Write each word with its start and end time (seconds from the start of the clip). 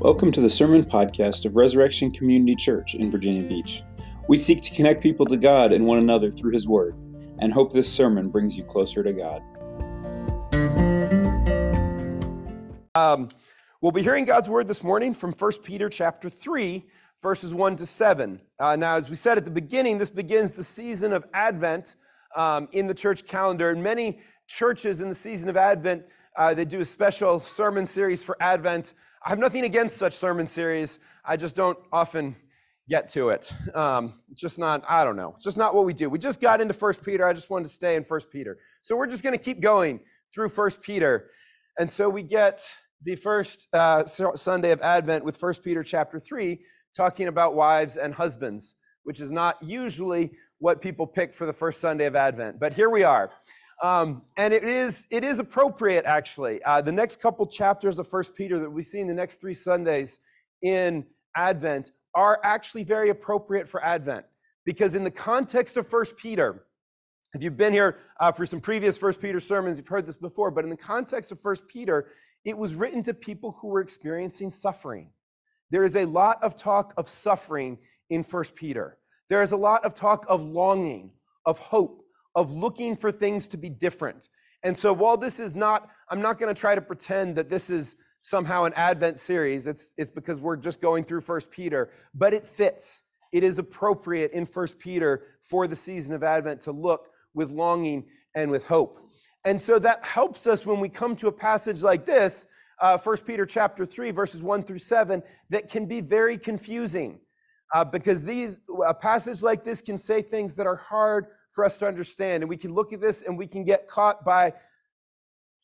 Welcome 0.00 0.32
to 0.32 0.40
the 0.40 0.48
Sermon 0.48 0.82
Podcast 0.82 1.44
of 1.44 1.56
Resurrection 1.56 2.10
Community 2.10 2.56
Church 2.56 2.94
in 2.94 3.10
Virginia 3.10 3.46
Beach. 3.46 3.82
We 4.28 4.38
seek 4.38 4.62
to 4.62 4.74
connect 4.74 5.02
people 5.02 5.26
to 5.26 5.36
God 5.36 5.74
and 5.74 5.84
one 5.84 5.98
another 5.98 6.30
through 6.30 6.52
His 6.52 6.66
Word, 6.66 6.94
and 7.38 7.52
hope 7.52 7.70
this 7.70 7.92
sermon 7.92 8.30
brings 8.30 8.56
you 8.56 8.64
closer 8.64 9.02
to 9.02 9.12
God. 9.12 9.42
Um, 12.94 13.28
we'll 13.82 13.92
be 13.92 14.00
hearing 14.00 14.24
God's 14.24 14.48
Word 14.48 14.68
this 14.68 14.82
morning 14.82 15.12
from 15.12 15.32
1 15.32 15.52
Peter 15.64 15.90
chapter 15.90 16.30
3, 16.30 16.82
verses 17.20 17.52
1 17.52 17.76
to 17.76 17.84
7. 17.84 18.40
Uh, 18.58 18.76
now, 18.76 18.96
as 18.96 19.10
we 19.10 19.16
said 19.16 19.36
at 19.36 19.44
the 19.44 19.50
beginning, 19.50 19.98
this 19.98 20.08
begins 20.08 20.54
the 20.54 20.64
season 20.64 21.12
of 21.12 21.26
Advent 21.34 21.96
um, 22.34 22.68
in 22.72 22.86
the 22.86 22.94
church 22.94 23.26
calendar, 23.26 23.68
and 23.68 23.82
many 23.82 24.20
churches 24.46 25.02
in 25.02 25.10
the 25.10 25.14
season 25.14 25.50
of 25.50 25.58
Advent 25.58 26.06
uh, 26.36 26.54
they 26.54 26.64
do 26.64 26.80
a 26.80 26.84
special 26.84 27.40
sermon 27.40 27.86
series 27.86 28.22
for 28.22 28.36
Advent. 28.40 28.94
I 29.22 29.28
have 29.28 29.38
nothing 29.38 29.64
against 29.64 29.98
such 29.98 30.14
sermon 30.14 30.46
series. 30.46 30.98
I 31.26 31.36
just 31.36 31.54
don't 31.54 31.78
often 31.92 32.36
get 32.88 33.10
to 33.10 33.28
it. 33.28 33.54
Um, 33.74 34.14
it's 34.30 34.40
just 34.40 34.58
not, 34.58 34.82
I 34.88 35.04
don't 35.04 35.16
know. 35.16 35.34
It's 35.36 35.44
just 35.44 35.58
not 35.58 35.74
what 35.74 35.84
we 35.84 35.92
do. 35.92 36.08
We 36.08 36.18
just 36.18 36.40
got 36.40 36.62
into 36.62 36.72
First 36.72 37.04
Peter. 37.04 37.26
I 37.26 37.34
just 37.34 37.50
wanted 37.50 37.66
to 37.66 37.70
stay 37.70 37.96
in 37.96 38.02
First 38.02 38.30
Peter. 38.32 38.56
So 38.80 38.96
we're 38.96 39.06
just 39.06 39.22
going 39.22 39.36
to 39.36 39.42
keep 39.42 39.60
going 39.60 40.00
through 40.32 40.48
First 40.48 40.80
Peter. 40.80 41.28
And 41.78 41.90
so 41.90 42.08
we 42.08 42.22
get 42.22 42.66
the 43.02 43.14
first 43.14 43.68
uh, 43.74 44.06
Sunday 44.06 44.70
of 44.70 44.80
Advent 44.80 45.22
with 45.22 45.36
First 45.36 45.62
Peter 45.62 45.82
chapter 45.82 46.18
3, 46.18 46.58
talking 46.96 47.28
about 47.28 47.54
wives 47.54 47.98
and 47.98 48.14
husbands, 48.14 48.76
which 49.02 49.20
is 49.20 49.30
not 49.30 49.62
usually 49.62 50.32
what 50.60 50.80
people 50.80 51.06
pick 51.06 51.34
for 51.34 51.46
the 51.46 51.52
first 51.52 51.78
Sunday 51.78 52.06
of 52.06 52.16
Advent. 52.16 52.58
But 52.58 52.72
here 52.72 52.88
we 52.88 53.04
are. 53.04 53.30
Um, 53.82 54.22
and 54.36 54.52
it 54.52 54.64
is, 54.64 55.06
it 55.10 55.24
is 55.24 55.38
appropriate, 55.38 56.04
actually. 56.04 56.62
Uh, 56.64 56.82
the 56.82 56.92
next 56.92 57.20
couple 57.20 57.46
chapters 57.46 57.98
of 57.98 58.06
First 58.06 58.34
Peter 58.34 58.58
that 58.58 58.70
we 58.70 58.82
see 58.82 59.00
in 59.00 59.06
the 59.06 59.14
next 59.14 59.40
three 59.40 59.54
Sundays 59.54 60.20
in 60.62 61.06
Advent 61.34 61.92
are 62.14 62.40
actually 62.44 62.84
very 62.84 63.08
appropriate 63.08 63.68
for 63.68 63.82
Advent. 63.82 64.26
Because 64.66 64.94
in 64.94 65.04
the 65.04 65.10
context 65.10 65.78
of 65.78 65.86
First 65.86 66.16
Peter, 66.18 66.64
if 67.32 67.42
you've 67.42 67.56
been 67.56 67.72
here 67.72 67.98
uh, 68.18 68.32
for 68.32 68.44
some 68.44 68.60
previous 68.60 68.98
First 68.98 69.20
Peter 69.20 69.40
sermons, 69.40 69.78
you've 69.78 69.88
heard 69.88 70.06
this 70.06 70.16
before, 70.16 70.50
but 70.50 70.64
in 70.64 70.70
the 70.70 70.76
context 70.76 71.32
of 71.32 71.40
First 71.40 71.66
Peter, 71.66 72.08
it 72.44 72.58
was 72.58 72.74
written 72.74 73.02
to 73.04 73.14
people 73.14 73.52
who 73.52 73.68
were 73.68 73.80
experiencing 73.80 74.50
suffering. 74.50 75.10
There 75.70 75.84
is 75.84 75.96
a 75.96 76.04
lot 76.04 76.42
of 76.42 76.56
talk 76.56 76.92
of 76.96 77.08
suffering 77.08 77.78
in 78.10 78.24
First 78.24 78.56
Peter. 78.56 78.98
There 79.28 79.40
is 79.40 79.52
a 79.52 79.56
lot 79.56 79.84
of 79.84 79.94
talk 79.94 80.26
of 80.28 80.42
longing, 80.42 81.12
of 81.46 81.58
hope, 81.58 82.04
of 82.34 82.52
looking 82.52 82.96
for 82.96 83.10
things 83.10 83.48
to 83.48 83.56
be 83.56 83.68
different. 83.68 84.28
And 84.62 84.76
so 84.76 84.92
while 84.92 85.16
this 85.16 85.40
is 85.40 85.54
not, 85.54 85.88
I'm 86.08 86.20
not 86.20 86.38
going 86.38 86.54
to 86.54 86.60
try 86.60 86.74
to 86.74 86.80
pretend 86.80 87.36
that 87.36 87.48
this 87.48 87.70
is 87.70 87.96
somehow 88.20 88.64
an 88.64 88.72
Advent 88.74 89.18
series. 89.18 89.66
It's, 89.66 89.94
it's 89.96 90.10
because 90.10 90.40
we're 90.40 90.56
just 90.56 90.80
going 90.80 91.04
through 91.04 91.22
First 91.22 91.50
Peter, 91.50 91.90
but 92.14 92.34
it 92.34 92.46
fits. 92.46 93.04
It 93.32 93.42
is 93.42 93.58
appropriate 93.58 94.32
in 94.32 94.44
First 94.44 94.78
Peter 94.78 95.22
for 95.42 95.66
the 95.66 95.76
season 95.76 96.14
of 96.14 96.22
Advent 96.22 96.60
to 96.62 96.72
look 96.72 97.08
with 97.34 97.50
longing 97.50 98.06
and 98.34 98.50
with 98.50 98.66
hope. 98.66 98.98
And 99.44 99.60
so 99.60 99.78
that 99.78 100.04
helps 100.04 100.46
us 100.46 100.66
when 100.66 100.80
we 100.80 100.88
come 100.88 101.16
to 101.16 101.28
a 101.28 101.32
passage 101.32 101.82
like 101.82 102.04
this, 102.04 102.46
uh, 102.80 102.98
1 102.98 103.16
Peter 103.18 103.46
chapter 103.46 103.86
3, 103.86 104.10
verses 104.10 104.42
1 104.42 104.62
through 104.62 104.78
7, 104.78 105.22
that 105.48 105.70
can 105.70 105.86
be 105.86 106.00
very 106.00 106.36
confusing. 106.36 107.20
Uh, 107.72 107.84
because 107.84 108.24
these 108.24 108.60
a 108.84 108.92
passage 108.92 109.42
like 109.42 109.62
this 109.62 109.80
can 109.80 109.96
say 109.96 110.20
things 110.20 110.56
that 110.56 110.66
are 110.66 110.76
hard 110.76 111.26
for 111.52 111.64
us 111.64 111.78
to 111.78 111.86
understand. 111.86 112.42
And 112.42 112.50
we 112.50 112.56
can 112.56 112.74
look 112.74 112.92
at 112.92 113.00
this 113.00 113.22
and 113.22 113.36
we 113.36 113.46
can 113.46 113.64
get 113.64 113.88
caught 113.88 114.24
by 114.24 114.54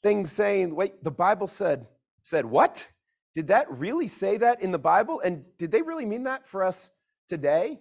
things 0.03 0.33
saying, 0.33 0.75
wait, 0.75 1.03
the 1.03 1.11
Bible 1.11 1.47
said, 1.47 1.87
said 2.23 2.45
what? 2.45 2.87
Did 3.35 3.49
that 3.49 3.71
really 3.71 4.07
say 4.07 4.37
that 4.39 4.63
in 4.63 4.73
the 4.73 4.79
Bible? 4.79 5.21
And 5.21 5.45
did 5.59 5.71
they 5.71 5.83
really 5.83 6.07
mean 6.07 6.25
that 6.25 6.47
for 6.47 6.65
us 6.65 6.91
today? 7.29 7.81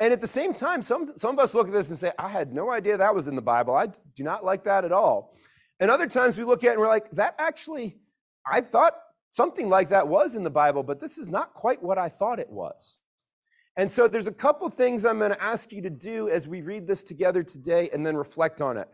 And 0.00 0.12
at 0.12 0.20
the 0.20 0.26
same 0.26 0.52
time, 0.52 0.82
some, 0.82 1.12
some 1.16 1.30
of 1.30 1.38
us 1.38 1.54
look 1.54 1.68
at 1.68 1.72
this 1.72 1.90
and 1.90 1.98
say, 1.98 2.12
I 2.18 2.28
had 2.28 2.52
no 2.52 2.70
idea 2.70 2.96
that 2.96 3.14
was 3.14 3.28
in 3.28 3.36
the 3.36 3.42
Bible. 3.42 3.74
I 3.74 3.86
do 3.86 4.24
not 4.24 4.44
like 4.44 4.64
that 4.64 4.84
at 4.84 4.92
all. 4.92 5.36
And 5.78 5.90
other 5.90 6.06
times 6.06 6.38
we 6.38 6.44
look 6.44 6.64
at 6.64 6.68
it 6.68 6.72
and 6.72 6.80
we're 6.80 6.88
like, 6.88 7.10
that 7.12 7.34
actually, 7.38 7.98
I 8.50 8.60
thought 8.60 8.94
something 9.30 9.68
like 9.68 9.90
that 9.90 10.08
was 10.08 10.34
in 10.34 10.42
the 10.42 10.50
Bible, 10.50 10.82
but 10.82 11.00
this 11.00 11.18
is 11.18 11.28
not 11.28 11.54
quite 11.54 11.82
what 11.82 11.98
I 11.98 12.08
thought 12.08 12.38
it 12.38 12.50
was. 12.50 13.00
And 13.76 13.90
so 13.90 14.06
there's 14.06 14.28
a 14.28 14.32
couple 14.32 14.68
things 14.70 15.04
I'm 15.04 15.18
going 15.18 15.32
to 15.32 15.42
ask 15.42 15.72
you 15.72 15.82
to 15.82 15.90
do 15.90 16.28
as 16.28 16.46
we 16.46 16.62
read 16.62 16.86
this 16.86 17.02
together 17.02 17.42
today 17.42 17.90
and 17.92 18.06
then 18.06 18.16
reflect 18.16 18.62
on 18.62 18.76
it. 18.76 18.88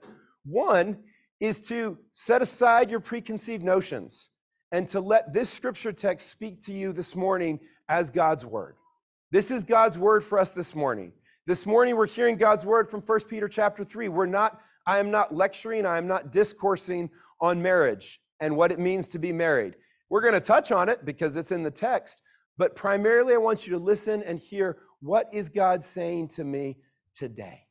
One 0.45 0.99
is 1.39 1.61
to 1.63 1.99
set 2.13 2.41
aside 2.41 2.91
your 2.91 3.01
preconceived 3.01 3.63
notions 3.63 4.31
and 4.73 4.89
to 4.89 5.01
let 5.01 5.33
this 5.33 5.51
scripture 5.51 5.93
text 5.93 6.29
speak 6.29 6.63
to 6.63 6.73
you 6.73 6.93
this 6.93 7.15
morning 7.15 7.61
as 7.89 8.11
God's 8.11 8.47
word. 8.47 8.77
This 9.31 9.51
is 9.51 9.65
God's 9.65 9.99
word 9.99 10.25
for 10.25 10.39
us 10.39 10.51
this 10.51 10.75
morning. 10.75 11.13
This 11.47 11.67
morning 11.67 11.97
we're 11.97 12.07
hearing 12.07 12.37
God's 12.37 12.65
word 12.65 12.89
from 12.89 13.01
1 13.01 13.21
Peter 13.29 13.49
chapter 13.49 13.85
3. 13.85 14.09
We're 14.09 14.27
not 14.27 14.61
I 14.87 14.99
am 14.99 15.11
not 15.11 15.35
lecturing, 15.35 15.85
I 15.85 15.99
am 15.99 16.07
not 16.07 16.33
discoursing 16.33 17.11
on 17.41 17.61
marriage 17.61 18.21
and 18.41 18.57
what 18.57 18.73
it 18.73 18.79
means 18.79 19.09
to 19.11 19.19
be 19.19 19.33
married. 19.33 19.77
We're 20.09 20.23
going 20.23 20.35
to 20.35 20.41
touch 20.41 20.73
on 20.73 20.89
it 20.89 21.05
because 21.05 21.37
it's 21.37 21.53
in 21.53 21.63
the 21.63 21.71
text, 21.71 22.23
but 22.59 22.77
primarily, 22.77 23.35
I 23.35 23.39
want 23.39 23.67
you 23.67 23.73
to 23.73 23.79
listen 23.79 24.23
and 24.23 24.39
hear 24.39 24.79
what 25.01 25.29
is 25.33 25.49
God 25.49 25.85
saying 25.85 26.29
to 26.29 26.45
me 26.45 26.79
today. 27.15 27.67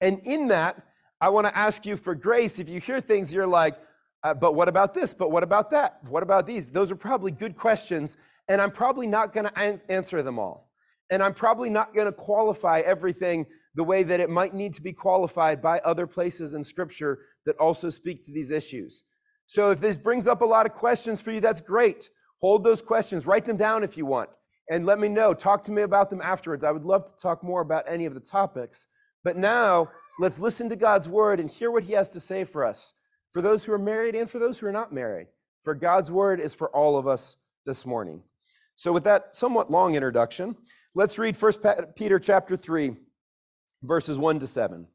And 0.00 0.20
in 0.24 0.48
that, 0.48 0.82
I 1.20 1.28
want 1.28 1.46
to 1.46 1.56
ask 1.56 1.86
you 1.86 1.96
for 1.96 2.14
grace. 2.14 2.58
If 2.58 2.68
you 2.68 2.80
hear 2.80 3.00
things, 3.00 3.32
you're 3.32 3.46
like, 3.46 3.78
uh, 4.24 4.34
but 4.34 4.54
what 4.54 4.68
about 4.68 4.94
this? 4.94 5.14
But 5.14 5.30
what 5.30 5.42
about 5.42 5.70
that? 5.70 5.98
What 6.08 6.22
about 6.22 6.46
these? 6.46 6.70
Those 6.70 6.90
are 6.90 6.96
probably 6.96 7.30
good 7.30 7.56
questions, 7.56 8.16
and 8.48 8.60
I'm 8.60 8.72
probably 8.72 9.06
not 9.06 9.32
going 9.32 9.46
to 9.46 9.58
an- 9.58 9.80
answer 9.88 10.22
them 10.22 10.38
all. 10.38 10.70
And 11.10 11.22
I'm 11.22 11.34
probably 11.34 11.70
not 11.70 11.94
going 11.94 12.06
to 12.06 12.12
qualify 12.12 12.80
everything 12.80 13.46
the 13.74 13.84
way 13.84 14.02
that 14.02 14.20
it 14.20 14.30
might 14.30 14.54
need 14.54 14.74
to 14.74 14.82
be 14.82 14.92
qualified 14.92 15.62
by 15.62 15.78
other 15.80 16.06
places 16.06 16.54
in 16.54 16.64
Scripture 16.64 17.20
that 17.46 17.56
also 17.56 17.88
speak 17.88 18.24
to 18.24 18.32
these 18.32 18.50
issues. 18.50 19.04
So 19.46 19.70
if 19.70 19.80
this 19.80 19.96
brings 19.96 20.28
up 20.28 20.40
a 20.40 20.46
lot 20.46 20.66
of 20.66 20.72
questions 20.72 21.20
for 21.20 21.30
you, 21.30 21.40
that's 21.40 21.60
great. 21.60 22.10
Hold 22.42 22.64
those 22.64 22.82
questions, 22.82 23.24
write 23.24 23.44
them 23.44 23.56
down 23.56 23.84
if 23.84 23.96
you 23.96 24.04
want, 24.04 24.28
and 24.68 24.84
let 24.84 24.98
me 24.98 25.08
know. 25.08 25.32
Talk 25.32 25.62
to 25.64 25.72
me 25.72 25.82
about 25.82 26.10
them 26.10 26.20
afterwards. 26.20 26.64
I 26.64 26.72
would 26.72 26.84
love 26.84 27.06
to 27.06 27.16
talk 27.16 27.42
more 27.42 27.62
about 27.62 27.84
any 27.86 28.04
of 28.04 28.14
the 28.14 28.20
topics. 28.20 28.88
But 29.22 29.36
now, 29.36 29.90
let's 30.18 30.40
listen 30.40 30.68
to 30.68 30.76
God's 30.76 31.08
word 31.08 31.38
and 31.38 31.48
hear 31.48 31.70
what 31.70 31.84
he 31.84 31.92
has 31.92 32.10
to 32.10 32.20
say 32.20 32.42
for 32.42 32.64
us, 32.64 32.94
for 33.30 33.40
those 33.40 33.64
who 33.64 33.72
are 33.72 33.78
married 33.78 34.16
and 34.16 34.28
for 34.28 34.40
those 34.40 34.58
who 34.58 34.66
are 34.66 34.72
not 34.72 34.92
married. 34.92 35.28
For 35.62 35.76
God's 35.76 36.10
word 36.10 36.40
is 36.40 36.52
for 36.52 36.68
all 36.70 36.98
of 36.98 37.06
us 37.06 37.36
this 37.64 37.86
morning. 37.86 38.24
So, 38.74 38.92
with 38.92 39.04
that 39.04 39.36
somewhat 39.36 39.70
long 39.70 39.94
introduction, 39.94 40.56
let's 40.96 41.20
read 41.20 41.40
1 41.40 41.52
Peter 41.94 42.18
chapter 42.18 42.56
3, 42.56 42.96
verses 43.84 44.18
1 44.18 44.40
to 44.40 44.48
7. 44.48 44.88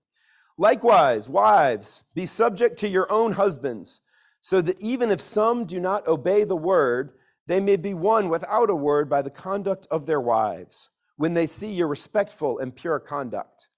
Likewise, 0.58 1.30
wives, 1.30 2.04
be 2.14 2.26
subject 2.26 2.78
to 2.80 2.90
your 2.90 3.10
own 3.10 3.32
husbands, 3.32 4.02
so 4.42 4.60
that 4.60 4.82
even 4.82 5.12
if 5.12 5.22
some 5.22 5.64
do 5.64 5.80
not 5.80 6.08
obey 6.08 6.44
the 6.44 6.56
word, 6.58 7.12
they 7.48 7.60
may 7.62 7.78
be 7.78 7.94
won 7.94 8.30
without 8.30 8.70
a 8.70 8.76
word 8.76 9.10
by 9.10 9.22
the 9.22 9.30
conduct 9.30 9.88
of 9.90 10.06
their 10.06 10.22
wives, 10.22 10.90
when 11.16 11.34
they 11.34 11.46
see 11.46 11.72
your 11.72 11.88
respectful 11.88 12.60
and 12.60 12.76
pure 12.76 13.00
conduct. 13.00 13.70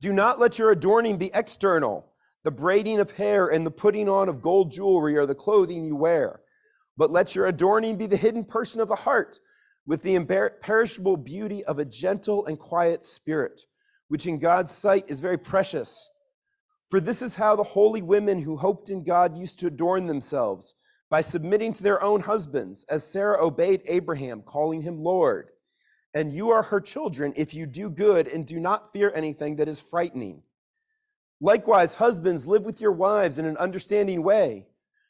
Do 0.00 0.12
not 0.12 0.38
let 0.38 0.58
your 0.58 0.72
adorning 0.72 1.16
be 1.16 1.30
external, 1.32 2.12
the 2.42 2.50
braiding 2.50 3.00
of 3.00 3.12
hair 3.12 3.48
and 3.48 3.64
the 3.64 3.70
putting 3.70 4.08
on 4.08 4.28
of 4.28 4.42
gold 4.42 4.70
jewelry 4.70 5.16
or 5.16 5.26
the 5.26 5.34
clothing 5.34 5.84
you 5.84 5.96
wear, 5.96 6.40
but 6.96 7.10
let 7.10 7.34
your 7.34 7.46
adorning 7.46 7.96
be 7.96 8.06
the 8.06 8.16
hidden 8.16 8.44
person 8.44 8.80
of 8.80 8.88
the 8.88 8.96
heart, 8.96 9.38
with 9.86 10.02
the 10.02 10.14
imperishable 10.14 11.16
beauty 11.16 11.64
of 11.64 11.78
a 11.78 11.84
gentle 11.84 12.44
and 12.46 12.58
quiet 12.58 13.04
spirit, 13.04 13.62
which 14.08 14.26
in 14.26 14.38
God's 14.38 14.72
sight 14.72 15.04
is 15.08 15.20
very 15.20 15.38
precious. 15.38 16.10
For 16.86 17.00
this 17.00 17.22
is 17.22 17.36
how 17.36 17.56
the 17.56 17.62
holy 17.62 18.02
women 18.02 18.42
who 18.42 18.56
hoped 18.56 18.90
in 18.90 19.04
God 19.04 19.36
used 19.36 19.60
to 19.60 19.68
adorn 19.68 20.06
themselves 20.06 20.74
by 21.14 21.20
submitting 21.20 21.72
to 21.72 21.84
their 21.84 22.02
own 22.02 22.20
husbands, 22.20 22.84
as 22.88 23.06
Sarah 23.06 23.40
obeyed 23.40 23.82
Abraham, 23.86 24.42
calling 24.42 24.82
him 24.82 24.98
Lord. 24.98 25.50
And 26.12 26.32
you 26.32 26.50
are 26.50 26.64
her 26.64 26.80
children 26.80 27.32
if 27.36 27.54
you 27.54 27.66
do 27.66 27.88
good 27.88 28.26
and 28.26 28.44
do 28.44 28.58
not 28.58 28.92
fear 28.92 29.12
anything 29.14 29.54
that 29.54 29.68
is 29.68 29.80
frightening. 29.80 30.42
Likewise, 31.40 31.94
husbands, 31.94 32.48
live 32.48 32.64
with 32.64 32.80
your 32.80 32.90
wives 32.90 33.38
in 33.38 33.44
an 33.44 33.56
understanding 33.58 34.24
way, 34.24 34.66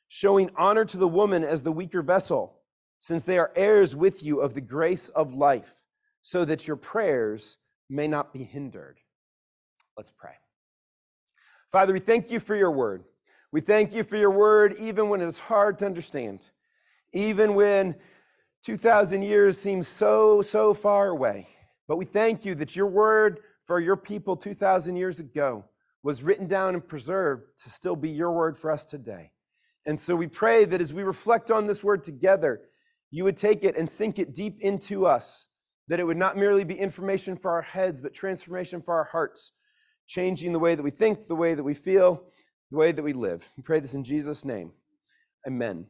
showing 0.07 0.51
honor 0.59 0.85
to 0.85 0.99
the 0.99 1.09
woman 1.09 1.43
as 1.43 1.63
the 1.63 1.73
weaker 1.73 2.03
vessel, 2.03 2.61
since 2.99 3.25
they 3.25 3.39
are 3.39 3.51
heirs 3.57 3.97
with 3.97 4.23
you 4.23 4.43
of 4.43 4.53
the 4.53 4.61
grace 4.61 5.09
of 5.09 5.33
life, 5.33 5.85
so 6.21 6.45
that 6.45 6.69
your 6.69 6.77
prayers 6.77 7.57
may 7.89 8.09
not 8.09 8.31
be 8.31 8.45
hindered. 8.45 8.99
Let's 9.97 10.11
pray. 10.11 10.35
Father, 11.73 11.95
we 11.95 12.01
thank 12.01 12.31
you 12.31 12.41
for 12.41 12.55
your 12.55 12.73
word. 12.73 13.05
We 13.55 13.61
thank 13.61 13.95
you 13.95 14.03
for 14.03 14.17
your 14.17 14.33
word, 14.33 14.75
even 14.81 15.09
when 15.09 15.21
it 15.21 15.29
is 15.29 15.39
hard 15.39 15.79
to 15.79 15.87
understand, 15.87 16.51
even 17.13 17.55
when 17.55 17.95
2,000 18.65 19.23
years 19.23 19.57
seems 19.57 19.87
so, 19.87 20.43
so 20.43 20.75
far 20.75 21.11
away. 21.11 21.47
But 21.87 21.97
we 21.97 22.05
thank 22.05 22.45
you 22.45 22.57
that 22.57 22.75
your 22.75 22.89
word 22.89 23.39
for 23.65 23.79
your 23.79 23.95
people 23.95 24.37
2,000 24.37 24.97
years 24.97 25.21
ago 25.21 25.67
was 26.03 26.25
written 26.25 26.49
down 26.49 26.75
and 26.75 26.85
preserved 26.85 27.45
to 27.59 27.71
still 27.71 27.95
be 27.95 28.11
your 28.11 28.33
word 28.33 28.59
for 28.59 28.73
us 28.73 28.87
today. 28.87 29.31
And 29.87 30.01
so 30.01 30.17
we 30.17 30.27
pray 30.27 30.65
that 30.65 30.81
as 30.81 30.93
we 30.93 31.05
reflect 31.05 31.53
on 31.53 31.69
this 31.69 31.85
word 31.85 32.03
together, 32.03 32.63
you 33.13 33.23
would 33.23 33.37
take 33.37 33.63
it 33.63 33.77
and 33.77 33.89
sink 33.89 34.19
it 34.19 34.35
deep 34.35 34.63
into 34.63 35.07
us, 35.07 35.47
that 35.87 36.01
it 36.01 36.05
would 36.09 36.17
not 36.17 36.37
merely 36.37 36.65
be 36.65 36.75
information 36.75 37.37
for 37.37 37.53
our 37.53 37.63
heads, 37.63 38.01
but 38.01 38.15
transformation 38.15 38.81
for 38.81 38.95
our 38.97 39.05
hearts, 39.05 39.53
changing 40.09 40.53
the 40.53 40.59
way 40.59 40.75
that 40.75 40.83
we 40.83 40.91
think, 40.91 41.29
the 41.29 41.37
way 41.37 41.55
that 41.55 41.63
we 41.63 41.75
feel, 41.75 42.25
the 42.75 42.81
way 42.81 42.91
that 42.93 43.03
we 43.03 43.13
live. 43.13 43.51
We 43.57 43.63
pray 43.63 43.79
this 43.79 43.95
in 43.95 44.03
Jesus' 44.03 44.45
name. 44.45 44.73
Amen. 45.47 45.87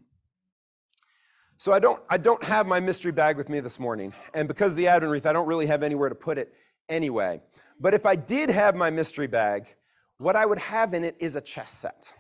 So 1.57 1.73
I 1.73 1.79
don't 1.79 2.03
I 2.11 2.19
don't 2.19 2.45
have 2.45 2.67
my 2.67 2.79
mystery 2.79 3.11
bag 3.11 3.39
with 3.39 3.49
me 3.49 3.61
this 3.61 3.81
morning. 3.81 4.13
And 4.35 4.47
because 4.47 4.73
of 4.73 4.77
the 4.77 4.89
Advent 4.89 5.11
wreath, 5.11 5.25
I 5.25 5.33
don't 5.33 5.47
really 5.47 5.67
have 5.67 5.83
anywhere 5.83 6.11
to 6.11 6.15
put 6.15 6.37
it 6.37 6.53
anyway. 6.91 7.41
But 7.81 7.95
if 7.95 8.05
I 8.05 8.17
did 8.17 8.51
have 8.51 8.77
my 8.77 8.91
mystery 8.91 9.27
bag, 9.27 9.75
what 10.19 10.37
I 10.37 10.45
would 10.45 10.59
have 10.59 10.93
in 10.93 11.05
it 11.05 11.17
is 11.19 11.37
a 11.37 11.41
chess 11.41 11.71
set. 11.71 12.15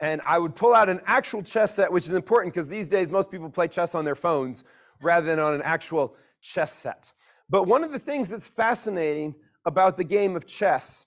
And 0.00 0.20
I 0.26 0.38
would 0.38 0.56
pull 0.56 0.74
out 0.74 0.88
an 0.88 1.00
actual 1.06 1.42
chess 1.42 1.72
set, 1.74 1.92
which 1.92 2.06
is 2.06 2.12
important 2.12 2.52
because 2.52 2.68
these 2.68 2.88
days 2.88 3.08
most 3.08 3.30
people 3.30 3.50
play 3.50 3.68
chess 3.68 3.94
on 3.94 4.04
their 4.04 4.16
phones 4.16 4.64
rather 5.00 5.26
than 5.26 5.38
on 5.38 5.54
an 5.54 5.62
actual 5.62 6.16
chess 6.40 6.72
set. 6.72 7.12
But 7.48 7.68
one 7.68 7.84
of 7.84 7.92
the 7.92 7.98
things 8.00 8.30
that's 8.30 8.48
fascinating 8.48 9.36
about 9.64 9.96
the 9.96 10.04
game 10.04 10.34
of 10.34 10.44
chess 10.44 11.06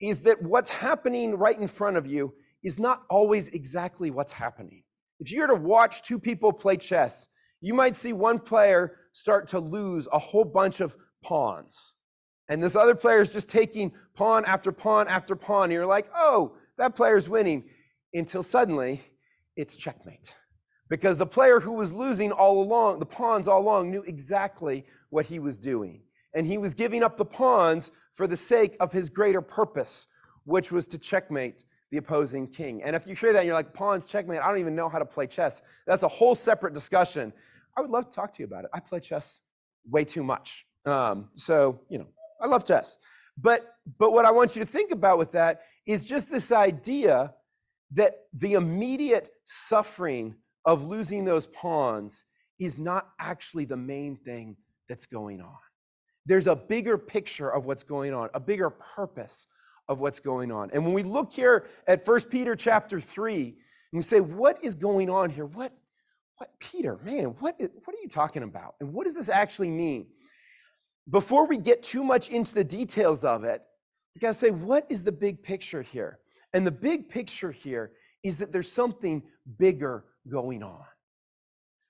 is 0.00 0.20
that 0.22 0.42
what's 0.42 0.70
happening 0.70 1.34
right 1.34 1.58
in 1.58 1.68
front 1.68 1.96
of 1.96 2.06
you 2.06 2.34
is 2.62 2.78
not 2.78 3.02
always 3.08 3.48
exactly 3.48 4.10
what's 4.10 4.32
happening. 4.32 4.82
If 5.20 5.32
you 5.32 5.40
were 5.40 5.48
to 5.48 5.54
watch 5.54 6.02
two 6.02 6.18
people 6.18 6.52
play 6.52 6.76
chess, 6.76 7.28
you 7.60 7.74
might 7.74 7.96
see 7.96 8.12
one 8.12 8.38
player 8.38 8.96
start 9.12 9.48
to 9.48 9.58
lose 9.58 10.08
a 10.12 10.18
whole 10.18 10.44
bunch 10.44 10.80
of 10.80 10.96
pawns. 11.22 11.94
And 12.48 12.62
this 12.62 12.76
other 12.76 12.94
player 12.94 13.20
is 13.20 13.32
just 13.32 13.48
taking 13.48 13.92
pawn 14.14 14.44
after 14.44 14.72
pawn 14.72 15.08
after 15.08 15.36
pawn. 15.36 15.64
And 15.64 15.72
you're 15.72 15.86
like, 15.86 16.08
oh, 16.16 16.56
that 16.78 16.94
player's 16.94 17.28
winning. 17.28 17.64
Until 18.14 18.42
suddenly, 18.42 19.02
it's 19.56 19.76
checkmate. 19.76 20.34
Because 20.88 21.18
the 21.18 21.26
player 21.26 21.60
who 21.60 21.74
was 21.74 21.92
losing 21.92 22.32
all 22.32 22.62
along, 22.62 23.00
the 23.00 23.06
pawns 23.06 23.48
all 23.48 23.60
along, 23.60 23.90
knew 23.90 24.02
exactly 24.02 24.86
what 25.10 25.26
he 25.26 25.38
was 25.38 25.58
doing. 25.58 26.00
And 26.38 26.46
he 26.46 26.56
was 26.56 26.72
giving 26.72 27.02
up 27.02 27.16
the 27.16 27.24
pawns 27.24 27.90
for 28.12 28.28
the 28.28 28.36
sake 28.36 28.76
of 28.78 28.92
his 28.92 29.10
greater 29.10 29.42
purpose, 29.42 30.06
which 30.44 30.70
was 30.70 30.86
to 30.86 30.96
checkmate 30.96 31.64
the 31.90 31.96
opposing 31.96 32.46
king. 32.46 32.80
And 32.84 32.94
if 32.94 33.08
you 33.08 33.16
hear 33.16 33.32
that 33.32 33.44
you're 33.44 33.54
like, 33.54 33.74
pawns, 33.74 34.06
checkmate, 34.06 34.38
I 34.40 34.48
don't 34.48 34.60
even 34.60 34.76
know 34.76 34.88
how 34.88 35.00
to 35.00 35.04
play 35.04 35.26
chess, 35.26 35.62
that's 35.84 36.04
a 36.04 36.08
whole 36.08 36.36
separate 36.36 36.74
discussion. 36.74 37.32
I 37.76 37.80
would 37.80 37.90
love 37.90 38.08
to 38.08 38.14
talk 38.14 38.32
to 38.34 38.42
you 38.42 38.46
about 38.46 38.62
it. 38.62 38.70
I 38.72 38.78
play 38.78 39.00
chess 39.00 39.40
way 39.90 40.04
too 40.04 40.22
much. 40.22 40.64
Um, 40.86 41.28
so, 41.34 41.80
you 41.88 41.98
know, 41.98 42.06
I 42.40 42.46
love 42.46 42.64
chess. 42.64 42.98
But, 43.36 43.74
but 43.98 44.12
what 44.12 44.24
I 44.24 44.30
want 44.30 44.54
you 44.54 44.64
to 44.64 44.70
think 44.70 44.92
about 44.92 45.18
with 45.18 45.32
that 45.32 45.62
is 45.86 46.06
just 46.06 46.30
this 46.30 46.52
idea 46.52 47.34
that 47.94 48.26
the 48.32 48.52
immediate 48.52 49.28
suffering 49.42 50.36
of 50.64 50.86
losing 50.86 51.24
those 51.24 51.48
pawns 51.48 52.22
is 52.60 52.78
not 52.78 53.08
actually 53.18 53.64
the 53.64 53.76
main 53.76 54.14
thing 54.14 54.56
that's 54.88 55.06
going 55.06 55.40
on. 55.40 55.56
There's 56.28 56.46
a 56.46 56.54
bigger 56.54 56.98
picture 56.98 57.48
of 57.48 57.64
what's 57.64 57.82
going 57.82 58.12
on, 58.12 58.28
a 58.34 58.40
bigger 58.40 58.68
purpose 58.68 59.46
of 59.88 59.98
what's 59.98 60.20
going 60.20 60.52
on. 60.52 60.70
And 60.74 60.84
when 60.84 60.92
we 60.92 61.02
look 61.02 61.32
here 61.32 61.66
at 61.86 62.06
1 62.06 62.20
Peter 62.24 62.54
chapter 62.54 63.00
3, 63.00 63.44
and 63.44 63.54
we 63.92 64.02
say, 64.02 64.20
what 64.20 64.62
is 64.62 64.74
going 64.74 65.08
on 65.08 65.30
here? 65.30 65.46
What, 65.46 65.72
what, 66.36 66.50
Peter, 66.60 66.98
man, 67.02 67.28
what, 67.40 67.56
is, 67.58 67.70
what 67.82 67.96
are 67.96 68.02
you 68.02 68.10
talking 68.10 68.42
about? 68.42 68.74
And 68.78 68.92
what 68.92 69.04
does 69.04 69.14
this 69.14 69.30
actually 69.30 69.70
mean? 69.70 70.08
Before 71.08 71.46
we 71.46 71.56
get 71.56 71.82
too 71.82 72.04
much 72.04 72.28
into 72.28 72.54
the 72.54 72.64
details 72.64 73.24
of 73.24 73.44
it, 73.44 73.62
we 74.14 74.20
gotta 74.20 74.34
say, 74.34 74.50
what 74.50 74.84
is 74.90 75.02
the 75.02 75.12
big 75.12 75.42
picture 75.42 75.80
here? 75.80 76.18
And 76.52 76.66
the 76.66 76.70
big 76.70 77.08
picture 77.08 77.52
here 77.52 77.92
is 78.22 78.36
that 78.36 78.52
there's 78.52 78.70
something 78.70 79.22
bigger 79.58 80.04
going 80.28 80.62
on. 80.62 80.84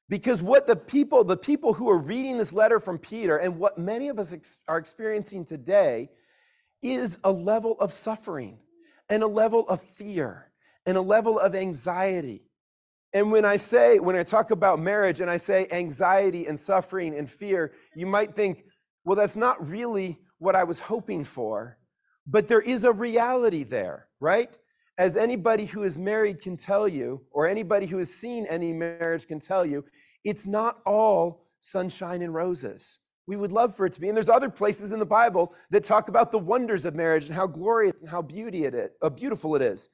Because 0.09 0.43
what 0.43 0.67
the 0.67 0.77
people, 0.77 1.23
the 1.23 1.37
people 1.37 1.75
who 1.75 1.91
are 1.91 1.99
reading 1.99 2.39
this 2.39 2.53
letter 2.53 2.81
from 2.81 2.99
Peter 2.99 3.37
and 3.37 3.59
what 3.59 3.77
many 3.77 4.09
of 4.09 4.19
us 4.19 4.33
ex- 4.33 4.61
are 4.67 4.79
experiencing 4.79 5.45
today 5.45 6.09
is 6.83 7.19
a 7.25 7.33
level 7.33 7.79
of 7.79 7.93
suffering 7.93 8.59
and 9.11 9.23
a 9.23 9.27
level 9.27 9.69
of 9.69 9.83
fear 9.83 10.51
and 10.87 10.97
a 10.97 11.03
level 11.03 11.39
of 11.39 11.55
anxiety. 11.55 12.43
And 13.13 13.33
when 13.33 13.45
I 13.45 13.57
say, 13.57 13.99
when 13.99 14.17
I 14.17 14.23
talk 14.23 14.51
about 14.51 14.79
marriage 14.79 15.21
and 15.21 15.31
I 15.31 15.37
say 15.37 15.67
anxiety 15.71 16.47
and 16.47 16.59
suffering 16.59 17.17
and 17.17 17.31
fear, 17.31 17.73
you 17.95 18.07
might 18.07 18.35
think, 18.35 18.65
well, 19.05 19.17
that's 19.17 19.37
not 19.37 19.69
really 19.69 20.19
what 20.39 20.55
I 20.55 20.65
was 20.65 20.79
hoping 20.79 21.25
for. 21.25 21.79
But 22.27 22.49
there 22.49 22.61
is 22.61 22.85
a 22.85 22.93
reality 22.93 23.65
there, 23.65 24.09
right? 24.21 24.57
As 24.99 25.17
anybody 25.17 25.65
who 25.65 25.85
is 25.85 25.97
married 25.97 26.43
can 26.43 26.57
tell 26.57 26.89
you, 26.89 27.23
or 27.31 27.47
anybody 27.47 27.87
who 27.87 27.99
has 27.99 28.13
seen 28.13 28.47
any 28.47 28.73
marriage 28.73 29.29
can 29.29 29.39
tell 29.39 29.65
you, 29.65 29.85
it's 30.25 30.45
not 30.45 30.81
all 30.85 31.47
sunshine 31.61 32.21
and 32.23 32.35
roses. 32.35 32.99
We 33.29 33.37
would 33.37 33.53
love 33.53 33.77
for 33.77 33.87
it 33.87 33.93
to 33.93 34.01
be. 34.01 34.09
And 34.09 34.17
there's 34.17 34.29
other 34.29 34.49
places 34.49 34.91
in 34.91 34.99
the 34.99 35.07
Bible 35.07 35.55
that 35.71 35.85
talk 35.85 36.09
about 36.09 36.33
the 36.33 36.39
wonders 36.39 36.85
of 36.85 36.97
marriage 36.97 37.27
and 37.27 37.35
how 37.35 37.47
glorious 37.47 38.01
and 38.01 38.11
how 38.11 38.23
beauty 38.23 38.65
it 38.65 38.75
is, 38.75 38.91
uh, 39.01 39.11
beautiful 39.11 39.55
it 39.55 39.63
is. 39.63 39.89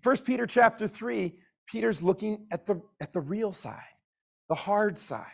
First 0.00 0.24
Peter 0.24 0.46
chapter 0.46 0.88
3, 0.88 1.34
Peter's 1.66 2.00
looking 2.00 2.46
at 2.50 2.66
the, 2.66 2.80
at 3.00 3.12
the 3.12 3.20
real 3.20 3.52
side, 3.52 3.82
the 4.48 4.54
hard 4.54 4.98
side. 4.98 5.26